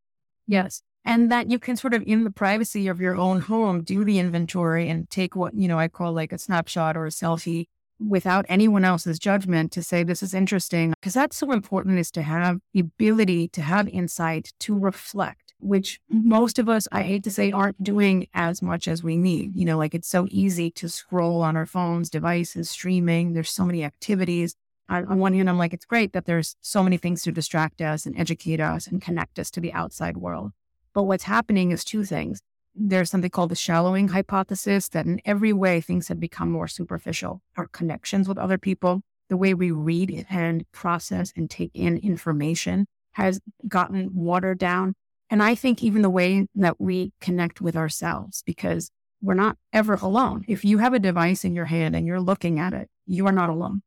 Yes 0.47 0.82
and 1.06 1.32
that 1.32 1.50
you 1.50 1.60
can 1.60 1.76
sort 1.76 1.94
of 1.94 2.04
in 2.06 2.24
the 2.24 2.32
privacy 2.32 2.88
of 2.88 3.02
your 3.02 3.16
own 3.16 3.42
home 3.42 3.84
do 3.84 4.04
the 4.04 4.20
inventory 4.20 4.89
and 4.89 5.10
take 5.10 5.36
what 5.36 5.54
you 5.54 5.68
know 5.68 5.80
i 5.80 5.88
call 5.88 6.13
like 6.13 6.32
a 6.32 6.38
snapshot 6.38 6.96
or 6.98 7.06
a 7.06 7.10
selfie 7.10 7.68
without 8.00 8.46
anyone 8.50 8.84
else's 8.84 9.20
judgment 9.20 9.72
to 9.72 9.84
say 9.84 10.04
this 10.04 10.24
is 10.24 10.34
interesting 10.34 10.92
because 11.00 11.13
that's 11.13 11.38
so 11.38 11.52
important 11.52 12.00
is 12.00 12.12
to 12.12 12.22
have 12.22 12.60
the 12.74 12.80
ability 12.80 13.48
to 13.48 13.62
have 13.62 13.88
insight 13.88 14.52
to 14.60 14.78
reflect 14.78 15.54
which 15.60 16.00
most 16.10 16.60
of 16.60 16.68
us 16.68 16.88
i 16.92 17.02
hate 17.02 17.24
to 17.24 17.32
say 17.32 17.52
aren't 17.52 17.82
doing 17.82 18.28
as 18.34 18.62
much 18.62 18.88
as 18.88 19.04
we 19.04 19.16
need. 19.16 19.56
You 19.56 19.66
know 19.66 19.78
like 19.78 19.96
it's 19.96 20.10
so 20.10 20.28
easy 20.30 20.70
to 20.72 20.89
scroll 20.89 21.42
on 21.42 21.56
our 21.56 21.66
phones 21.66 22.10
devices 22.10 22.70
streaming. 22.70 23.34
There's 23.34 23.52
so 23.52 23.66
many 23.66 23.84
activities. 23.84 24.56
On 24.89 25.18
one 25.18 25.34
hand 25.34 25.50
i'm 25.50 25.58
like 25.58 25.74
it's 25.74 25.86
great 25.86 26.12
that 26.13 26.26
there's 26.26 26.56
so 26.62 26.84
many 26.84 26.98
things 26.98 27.24
to 27.24 27.32
distract 27.32 27.82
us 27.82 28.06
and 28.06 28.20
educate 28.20 28.60
us 28.60 28.86
and 28.86 29.02
connect 29.02 29.39
us 29.39 29.50
to 29.52 29.62
the 29.62 29.72
outside 29.72 30.18
world 30.18 30.52
but 30.93 31.03
what's 31.03 31.23
happening 31.23 31.71
is 31.71 31.84
two 31.84 32.03
things. 32.03 32.41
There's 32.75 33.10
something 33.10 33.29
called 33.29 33.51
the 33.51 33.56
shallowing 33.56 34.10
hypothesis 34.10 34.89
that 34.89 35.06
in 35.06 35.21
every 35.25 35.53
way 35.53 35.79
things 35.79 36.08
have 36.08 36.19
become 36.19 36.49
more 36.49 36.67
superficial. 36.67 37.41
Our 37.56 37.67
connections 37.67 38.27
with 38.27 38.38
other 38.38 38.58
people, 38.58 39.01
the 39.29 39.38
way 39.38 39.53
we 39.53 39.71
read 39.71 40.25
and 40.29 40.69
process 40.71 41.32
and 41.36 41.49
take 41.49 41.71
in 41.73 41.97
information 41.97 42.88
has 43.13 43.39
gotten 43.67 44.10
watered 44.13 44.58
down. 44.58 44.95
And 45.29 45.41
I 45.41 45.56
think 45.56 45.84
even 45.84 46.01
the 46.01 46.10
way 46.10 46.47
that 46.56 46.79
we 46.79 47.13
connect 47.21 47.62
with 47.62 47.75
ourselves, 47.75 48.43
because 48.45 48.89
we're 49.21 49.34
not 49.36 49.58
ever 49.71 49.93
alone. 49.95 50.43
If 50.47 50.65
you 50.65 50.79
have 50.79 50.93
a 50.93 50.99
device 50.99 51.45
in 51.45 51.56
your 51.56 51.65
hand 51.65 51.95
and 51.95 52.06
you're 52.06 52.19
looking 52.19 52.60
at 52.60 52.73
it, 52.73 52.89
you 53.06 53.25
are 53.27 53.32
not 53.32 53.49
alone. 53.49 53.82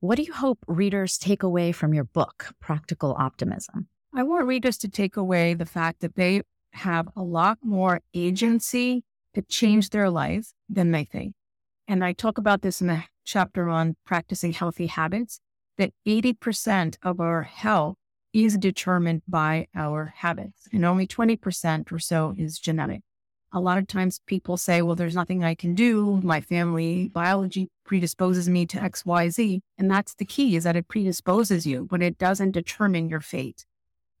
What 0.00 0.16
do 0.16 0.22
you 0.22 0.32
hope 0.32 0.58
readers 0.66 1.16
take 1.16 1.42
away 1.42 1.72
from 1.72 1.94
your 1.94 2.04
book, 2.04 2.52
Practical 2.60 3.16
Optimism? 3.18 3.88
I 4.16 4.22
want 4.22 4.46
readers 4.46 4.78
to 4.78 4.88
take 4.88 5.16
away 5.16 5.54
the 5.54 5.66
fact 5.66 5.98
that 6.00 6.14
they 6.14 6.42
have 6.74 7.08
a 7.16 7.22
lot 7.22 7.58
more 7.64 8.00
agency 8.14 9.02
to 9.34 9.42
change 9.42 9.90
their 9.90 10.08
life 10.08 10.52
than 10.68 10.92
they 10.92 11.02
think. 11.02 11.34
And 11.88 12.04
I 12.04 12.12
talk 12.12 12.38
about 12.38 12.62
this 12.62 12.80
in 12.80 12.86
the 12.86 13.02
chapter 13.24 13.68
on 13.68 13.96
practicing 14.06 14.52
healthy 14.52 14.86
habits 14.86 15.40
that 15.78 15.90
80% 16.06 16.96
of 17.02 17.18
our 17.18 17.42
health 17.42 17.96
is 18.32 18.56
determined 18.56 19.22
by 19.26 19.66
our 19.74 20.14
habits, 20.18 20.68
and 20.72 20.84
only 20.84 21.08
20% 21.08 21.90
or 21.90 21.98
so 21.98 22.34
is 22.38 22.60
genetic. 22.60 23.00
A 23.52 23.58
lot 23.58 23.78
of 23.78 23.88
times 23.88 24.20
people 24.26 24.56
say, 24.56 24.80
well, 24.80 24.94
there's 24.94 25.16
nothing 25.16 25.42
I 25.42 25.56
can 25.56 25.74
do. 25.74 26.20
My 26.22 26.40
family 26.40 27.08
biology 27.08 27.68
predisposes 27.84 28.48
me 28.48 28.64
to 28.66 28.78
XYZ. 28.78 29.60
And 29.76 29.90
that's 29.90 30.14
the 30.14 30.24
key 30.24 30.54
is 30.54 30.62
that 30.62 30.76
it 30.76 30.86
predisposes 30.86 31.66
you, 31.66 31.88
but 31.90 32.02
it 32.02 32.16
doesn't 32.16 32.52
determine 32.52 33.08
your 33.08 33.20
fate. 33.20 33.64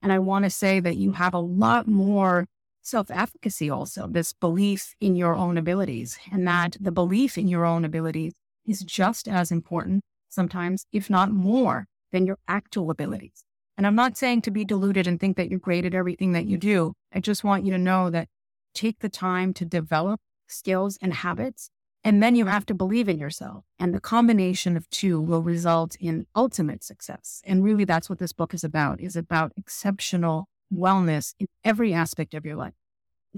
And 0.04 0.12
I 0.12 0.18
want 0.18 0.44
to 0.44 0.50
say 0.50 0.80
that 0.80 0.98
you 0.98 1.12
have 1.12 1.32
a 1.32 1.38
lot 1.38 1.88
more 1.88 2.46
self 2.82 3.10
efficacy 3.10 3.70
also, 3.70 4.06
this 4.06 4.34
belief 4.34 4.94
in 5.00 5.16
your 5.16 5.34
own 5.34 5.56
abilities, 5.56 6.18
and 6.30 6.46
that 6.46 6.76
the 6.78 6.92
belief 6.92 7.38
in 7.38 7.48
your 7.48 7.64
own 7.64 7.86
abilities 7.86 8.34
is 8.66 8.82
just 8.82 9.26
as 9.26 9.50
important, 9.50 10.02
sometimes, 10.28 10.84
if 10.92 11.08
not 11.08 11.30
more, 11.32 11.86
than 12.12 12.26
your 12.26 12.36
actual 12.46 12.90
abilities. 12.90 13.44
And 13.78 13.86
I'm 13.86 13.94
not 13.94 14.18
saying 14.18 14.42
to 14.42 14.50
be 14.50 14.62
deluded 14.62 15.06
and 15.06 15.18
think 15.18 15.38
that 15.38 15.48
you're 15.48 15.58
great 15.58 15.86
at 15.86 15.94
everything 15.94 16.32
that 16.32 16.44
you 16.44 16.58
do. 16.58 16.92
I 17.10 17.20
just 17.20 17.42
want 17.42 17.64
you 17.64 17.72
to 17.72 17.78
know 17.78 18.10
that 18.10 18.28
take 18.74 18.98
the 18.98 19.08
time 19.08 19.54
to 19.54 19.64
develop 19.64 20.20
skills 20.46 20.98
and 21.00 21.14
habits 21.14 21.70
and 22.04 22.22
then 22.22 22.36
you 22.36 22.44
have 22.46 22.66
to 22.66 22.74
believe 22.74 23.08
in 23.08 23.18
yourself. 23.18 23.64
And 23.78 23.94
the 23.94 24.00
combination 24.00 24.76
of 24.76 24.88
two 24.90 25.20
will 25.20 25.42
result 25.42 25.96
in 25.98 26.26
ultimate 26.36 26.84
success. 26.84 27.40
And 27.44 27.64
really 27.64 27.84
that's 27.84 28.10
what 28.10 28.18
this 28.18 28.32
book 28.34 28.52
is 28.52 28.62
about, 28.62 29.00
is 29.00 29.16
about 29.16 29.52
exceptional 29.56 30.48
wellness 30.72 31.34
in 31.40 31.46
every 31.64 31.94
aspect 31.94 32.34
of 32.34 32.44
your 32.44 32.56
life. 32.56 32.74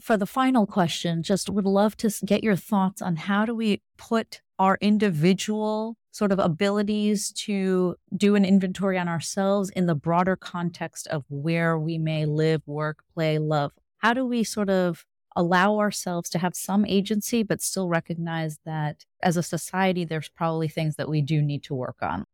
for 0.00 0.16
the 0.16 0.26
final 0.26 0.66
question, 0.66 1.22
just 1.22 1.48
would 1.48 1.64
love 1.64 1.96
to 1.96 2.10
get 2.24 2.44
your 2.44 2.56
thoughts 2.56 3.00
on 3.00 3.16
how 3.16 3.46
do 3.46 3.54
we 3.54 3.80
put 3.96 4.42
our 4.58 4.76
individual 4.80 5.96
sort 6.10 6.32
of 6.32 6.38
abilities 6.38 7.30
to 7.32 7.94
do 8.16 8.34
an 8.34 8.44
inventory 8.44 8.98
on 8.98 9.08
ourselves 9.08 9.70
in 9.70 9.86
the 9.86 9.94
broader 9.94 10.36
context 10.36 11.06
of 11.08 11.24
where 11.28 11.78
we 11.78 11.98
may 11.98 12.24
live, 12.24 12.62
work, 12.66 13.04
play, 13.14 13.38
love. 13.38 13.72
How 13.98 14.14
do 14.14 14.26
we 14.26 14.44
sort 14.44 14.70
of 14.70 15.04
allow 15.36 15.78
ourselves 15.78 16.28
to 16.30 16.38
have 16.38 16.56
some 16.56 16.84
agency, 16.86 17.42
but 17.42 17.62
still 17.62 17.88
recognize 17.88 18.58
that 18.64 19.04
as 19.22 19.36
a 19.36 19.42
society, 19.42 20.04
there's 20.04 20.28
probably 20.30 20.66
things 20.66 20.96
that 20.96 21.08
we 21.08 21.22
do 21.22 21.42
need 21.42 21.62
to 21.64 21.74
work 21.74 21.96
on? 22.02 22.24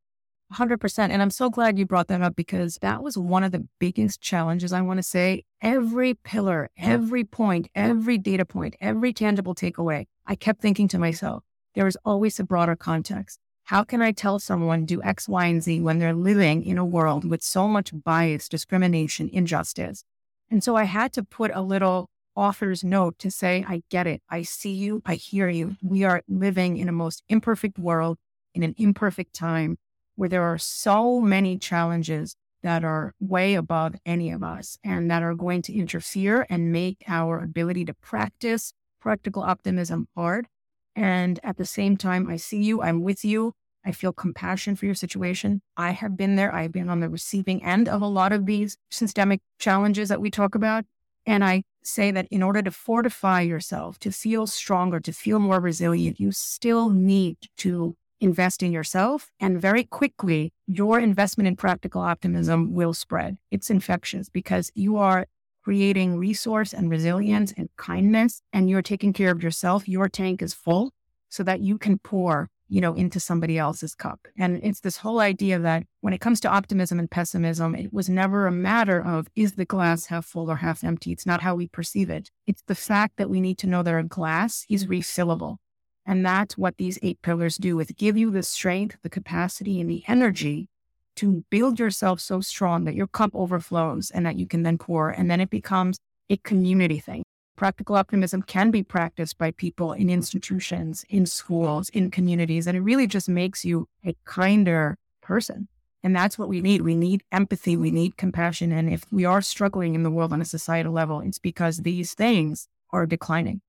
100%. 0.54 0.98
And 1.10 1.22
I'm 1.22 1.30
so 1.30 1.50
glad 1.50 1.78
you 1.78 1.86
brought 1.86 2.08
that 2.08 2.22
up 2.22 2.36
because 2.36 2.78
that 2.82 3.02
was 3.02 3.16
one 3.18 3.42
of 3.42 3.52
the 3.52 3.66
biggest 3.78 4.20
challenges. 4.20 4.72
I 4.72 4.82
want 4.82 4.98
to 4.98 5.02
say 5.02 5.44
every 5.60 6.14
pillar, 6.14 6.70
every 6.76 7.24
point, 7.24 7.68
every 7.74 8.18
data 8.18 8.44
point, 8.44 8.76
every 8.80 9.12
tangible 9.12 9.54
takeaway, 9.54 10.06
I 10.26 10.34
kept 10.34 10.60
thinking 10.60 10.88
to 10.88 10.98
myself, 10.98 11.42
there 11.74 11.86
is 11.86 11.98
always 12.04 12.38
a 12.38 12.44
broader 12.44 12.76
context. 12.76 13.38
How 13.64 13.84
can 13.84 14.02
I 14.02 14.12
tell 14.12 14.38
someone 14.38 14.84
do 14.84 15.02
X, 15.02 15.28
Y, 15.28 15.46
and 15.46 15.62
Z 15.62 15.80
when 15.80 15.98
they're 15.98 16.14
living 16.14 16.64
in 16.64 16.78
a 16.78 16.84
world 16.84 17.24
with 17.24 17.42
so 17.42 17.66
much 17.66 17.92
bias, 18.04 18.48
discrimination, 18.48 19.30
injustice? 19.32 20.04
And 20.50 20.62
so 20.62 20.76
I 20.76 20.84
had 20.84 21.12
to 21.14 21.22
put 21.22 21.50
a 21.54 21.62
little 21.62 22.10
author's 22.34 22.82
note 22.82 23.18
to 23.18 23.30
say, 23.30 23.64
I 23.68 23.82
get 23.90 24.06
it. 24.06 24.22
I 24.28 24.42
see 24.42 24.72
you. 24.72 25.02
I 25.04 25.14
hear 25.14 25.48
you. 25.48 25.76
We 25.82 26.04
are 26.04 26.22
living 26.28 26.76
in 26.76 26.88
a 26.88 26.92
most 26.92 27.22
imperfect 27.28 27.78
world 27.78 28.18
in 28.54 28.62
an 28.62 28.74
imperfect 28.78 29.34
time 29.34 29.78
where 30.16 30.28
there 30.28 30.42
are 30.42 30.58
so 30.58 31.20
many 31.20 31.58
challenges 31.58 32.36
that 32.62 32.84
are 32.84 33.14
way 33.18 33.54
above 33.54 33.94
any 34.06 34.30
of 34.30 34.42
us 34.42 34.78
and 34.84 35.10
that 35.10 35.22
are 35.22 35.34
going 35.34 35.62
to 35.62 35.74
interfere 35.74 36.46
and 36.48 36.72
make 36.72 37.02
our 37.08 37.42
ability 37.42 37.84
to 37.84 37.94
practice 37.94 38.72
practical 39.00 39.42
optimism 39.42 40.06
hard. 40.14 40.46
And 40.94 41.40
at 41.42 41.56
the 41.56 41.64
same 41.64 41.96
time, 41.96 42.28
I 42.28 42.36
see 42.36 42.62
you, 42.62 42.82
I'm 42.82 43.02
with 43.02 43.24
you. 43.24 43.52
I 43.84 43.90
feel 43.90 44.12
compassion 44.12 44.76
for 44.76 44.86
your 44.86 44.94
situation. 44.94 45.60
I 45.76 45.90
have 45.90 46.16
been 46.16 46.36
there. 46.36 46.54
I've 46.54 46.70
been 46.70 46.88
on 46.88 47.00
the 47.00 47.08
receiving 47.08 47.64
end 47.64 47.88
of 47.88 48.00
a 48.00 48.06
lot 48.06 48.30
of 48.30 48.46
these 48.46 48.76
systemic 48.90 49.40
challenges 49.58 50.08
that 50.08 50.20
we 50.20 50.30
talk 50.30 50.54
about. 50.54 50.84
And 51.26 51.44
I 51.44 51.64
say 51.82 52.10
that 52.10 52.26
in 52.30 52.42
order 52.42 52.62
to 52.62 52.70
fortify 52.70 53.40
yourself, 53.42 53.98
to 54.00 54.10
feel 54.10 54.46
stronger, 54.46 55.00
to 55.00 55.12
feel 55.12 55.38
more 55.38 55.60
resilient, 55.60 56.20
you 56.20 56.32
still 56.32 56.90
need 56.90 57.36
to 57.58 57.96
invest 58.20 58.62
in 58.62 58.72
yourself. 58.72 59.30
And 59.40 59.60
very 59.60 59.84
quickly, 59.84 60.52
your 60.66 61.00
investment 61.00 61.48
in 61.48 61.56
practical 61.56 62.00
optimism 62.00 62.72
will 62.72 62.94
spread. 62.94 63.36
It's 63.50 63.70
infectious 63.70 64.28
because 64.28 64.70
you 64.74 64.96
are 64.96 65.26
creating 65.64 66.16
resource 66.16 66.72
and 66.72 66.90
resilience 66.90 67.52
and 67.56 67.68
kindness 67.76 68.42
and 68.52 68.68
you're 68.68 68.82
taking 68.82 69.12
care 69.12 69.30
of 69.30 69.42
yourself, 69.42 69.88
your 69.88 70.08
tank 70.08 70.42
is 70.42 70.54
full 70.54 70.92
so 71.28 71.42
that 71.42 71.60
you 71.60 71.78
can 71.78 71.98
pour, 71.98 72.50
you 72.72 72.80
know, 72.80 72.94
into 72.94 73.20
somebody 73.20 73.58
else's 73.58 73.94
cup. 73.94 74.26
And 74.38 74.58
it's 74.62 74.80
this 74.80 74.96
whole 74.96 75.20
idea 75.20 75.58
that 75.58 75.84
when 76.00 76.14
it 76.14 76.22
comes 76.22 76.40
to 76.40 76.48
optimism 76.48 76.98
and 76.98 77.10
pessimism, 77.10 77.74
it 77.74 77.92
was 77.92 78.08
never 78.08 78.46
a 78.46 78.50
matter 78.50 79.04
of 79.04 79.28
is 79.36 79.52
the 79.52 79.66
glass 79.66 80.06
half 80.06 80.24
full 80.24 80.50
or 80.50 80.56
half 80.56 80.82
empty? 80.82 81.12
It's 81.12 81.26
not 81.26 81.42
how 81.42 81.54
we 81.54 81.68
perceive 81.68 82.08
it. 82.08 82.30
It's 82.46 82.62
the 82.66 82.74
fact 82.74 83.18
that 83.18 83.28
we 83.28 83.42
need 83.42 83.58
to 83.58 83.66
know 83.66 83.82
that 83.82 83.94
a 83.94 84.02
glass 84.02 84.64
is 84.70 84.86
refillable. 84.86 85.58
And 86.06 86.24
that's 86.24 86.56
what 86.56 86.78
these 86.78 86.98
eight 87.02 87.20
pillars 87.20 87.58
do 87.58 87.78
is 87.78 87.90
give 87.94 88.16
you 88.16 88.30
the 88.30 88.42
strength, 88.42 88.96
the 89.02 89.10
capacity, 89.10 89.78
and 89.78 89.90
the 89.90 90.02
energy 90.08 90.70
to 91.16 91.44
build 91.50 91.78
yourself 91.78 92.20
so 92.20 92.40
strong 92.40 92.84
that 92.84 92.94
your 92.94 93.06
cup 93.06 93.32
overflows 93.34 94.10
and 94.10 94.24
that 94.24 94.36
you 94.36 94.46
can 94.46 94.62
then 94.62 94.78
pour. 94.78 95.10
And 95.10 95.30
then 95.30 95.42
it 95.42 95.50
becomes 95.50 95.98
a 96.30 96.38
community 96.38 97.00
thing. 97.00 97.22
Practical 97.62 97.94
optimism 97.94 98.42
can 98.42 98.72
be 98.72 98.82
practiced 98.82 99.38
by 99.38 99.52
people 99.52 99.92
in 99.92 100.10
institutions, 100.10 101.04
in 101.08 101.26
schools, 101.26 101.90
in 101.90 102.10
communities, 102.10 102.66
and 102.66 102.76
it 102.76 102.80
really 102.80 103.06
just 103.06 103.28
makes 103.28 103.64
you 103.64 103.86
a 104.04 104.16
kinder 104.24 104.98
person. 105.20 105.68
And 106.02 106.16
that's 106.16 106.36
what 106.36 106.48
we 106.48 106.60
need. 106.60 106.82
We 106.82 106.96
need 106.96 107.22
empathy. 107.30 107.76
We 107.76 107.92
need 107.92 108.16
compassion. 108.16 108.72
And 108.72 108.92
if 108.92 109.04
we 109.12 109.24
are 109.24 109.40
struggling 109.40 109.94
in 109.94 110.02
the 110.02 110.10
world 110.10 110.32
on 110.32 110.40
a 110.40 110.44
societal 110.44 110.92
level, 110.92 111.20
it's 111.20 111.38
because 111.38 111.82
these 111.82 112.14
things 112.14 112.66
are 112.90 113.06
declining. 113.06 113.60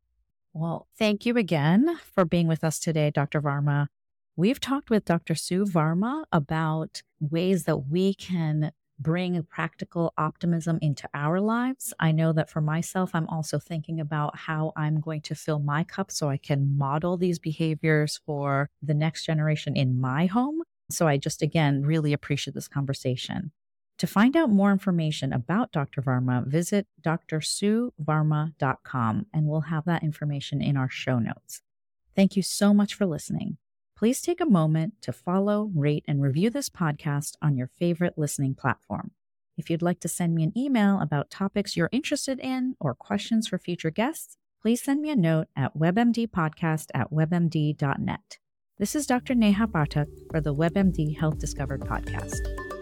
Well, 0.53 0.87
thank 0.97 1.27
you 1.27 1.37
again 1.37 1.99
for 2.15 2.25
being 2.25 2.47
with 2.47 2.63
us 2.63 2.79
today, 2.79 3.11
Dr. 3.11 3.43
Varma. 3.43 3.89
We've 4.35 4.59
talked 4.59 4.89
with 4.89 5.05
Dr. 5.05 5.35
Sue 5.35 5.65
Varma 5.65 6.23
about 6.31 7.03
ways 7.19 7.65
that 7.65 7.77
we 7.91 8.15
can 8.15 8.71
bring 8.99 9.41
practical 9.43 10.13
optimism 10.17 10.79
into 10.81 11.07
our 11.13 11.39
lives. 11.39 11.93
I 11.99 12.11
know 12.11 12.33
that 12.33 12.49
for 12.49 12.61
myself, 12.61 13.11
I'm 13.13 13.27
also 13.27 13.59
thinking 13.59 13.99
about 13.99 14.35
how 14.37 14.73
I'm 14.75 14.99
going 14.99 15.21
to 15.21 15.35
fill 15.35 15.59
my 15.59 15.83
cup 15.83 16.11
so 16.11 16.29
I 16.29 16.37
can 16.37 16.75
model 16.77 17.17
these 17.17 17.39
behaviors 17.39 18.19
for 18.25 18.69
the 18.81 18.93
next 18.93 19.25
generation 19.25 19.75
in 19.75 19.99
my 19.99 20.27
home. 20.27 20.61
So 20.89 21.07
I 21.07 21.17
just, 21.17 21.41
again, 21.41 21.83
really 21.83 22.13
appreciate 22.13 22.53
this 22.53 22.67
conversation. 22.67 23.51
To 23.99 24.07
find 24.07 24.35
out 24.35 24.49
more 24.49 24.71
information 24.71 25.31
about 25.31 25.71
Dr. 25.71 26.01
Varma, 26.01 26.45
visit 26.45 26.87
drsuevarma.com 27.01 29.25
and 29.33 29.45
we'll 29.45 29.61
have 29.61 29.85
that 29.85 30.03
information 30.03 30.61
in 30.61 30.75
our 30.75 30.89
show 30.89 31.19
notes. 31.19 31.61
Thank 32.15 32.35
you 32.35 32.43
so 32.43 32.73
much 32.73 32.95
for 32.95 33.05
listening 33.05 33.57
please 34.03 34.21
take 34.21 34.41
a 34.41 34.45
moment 34.45 34.93
to 35.01 35.13
follow, 35.13 35.71
rate, 35.73 36.03
and 36.09 36.21
review 36.21 36.49
this 36.49 36.67
podcast 36.67 37.37
on 37.41 37.55
your 37.55 37.67
favorite 37.67 38.17
listening 38.17 38.53
platform. 38.53 39.11
If 39.57 39.69
you'd 39.69 39.81
like 39.81 40.01
to 40.01 40.09
send 40.09 40.35
me 40.35 40.43
an 40.43 40.51
email 40.57 40.99
about 40.99 41.29
topics 41.29 41.77
you're 41.77 41.87
interested 41.93 42.37
in 42.41 42.75
or 42.81 42.93
questions 42.93 43.47
for 43.47 43.57
future 43.57 43.91
guests, 43.91 44.35
please 44.61 44.83
send 44.83 45.01
me 45.01 45.09
a 45.09 45.15
note 45.15 45.47
at 45.55 45.77
webmdpodcast 45.77 46.87
at 46.93 47.11
webmd.net. 47.11 48.39
This 48.77 48.93
is 48.93 49.07
Dr. 49.07 49.35
Neha 49.35 49.67
Pathak 49.67 50.07
for 50.29 50.41
the 50.41 50.53
WebMD 50.53 51.17
Health 51.17 51.39
Discovered 51.39 51.79
podcast. 51.79 52.72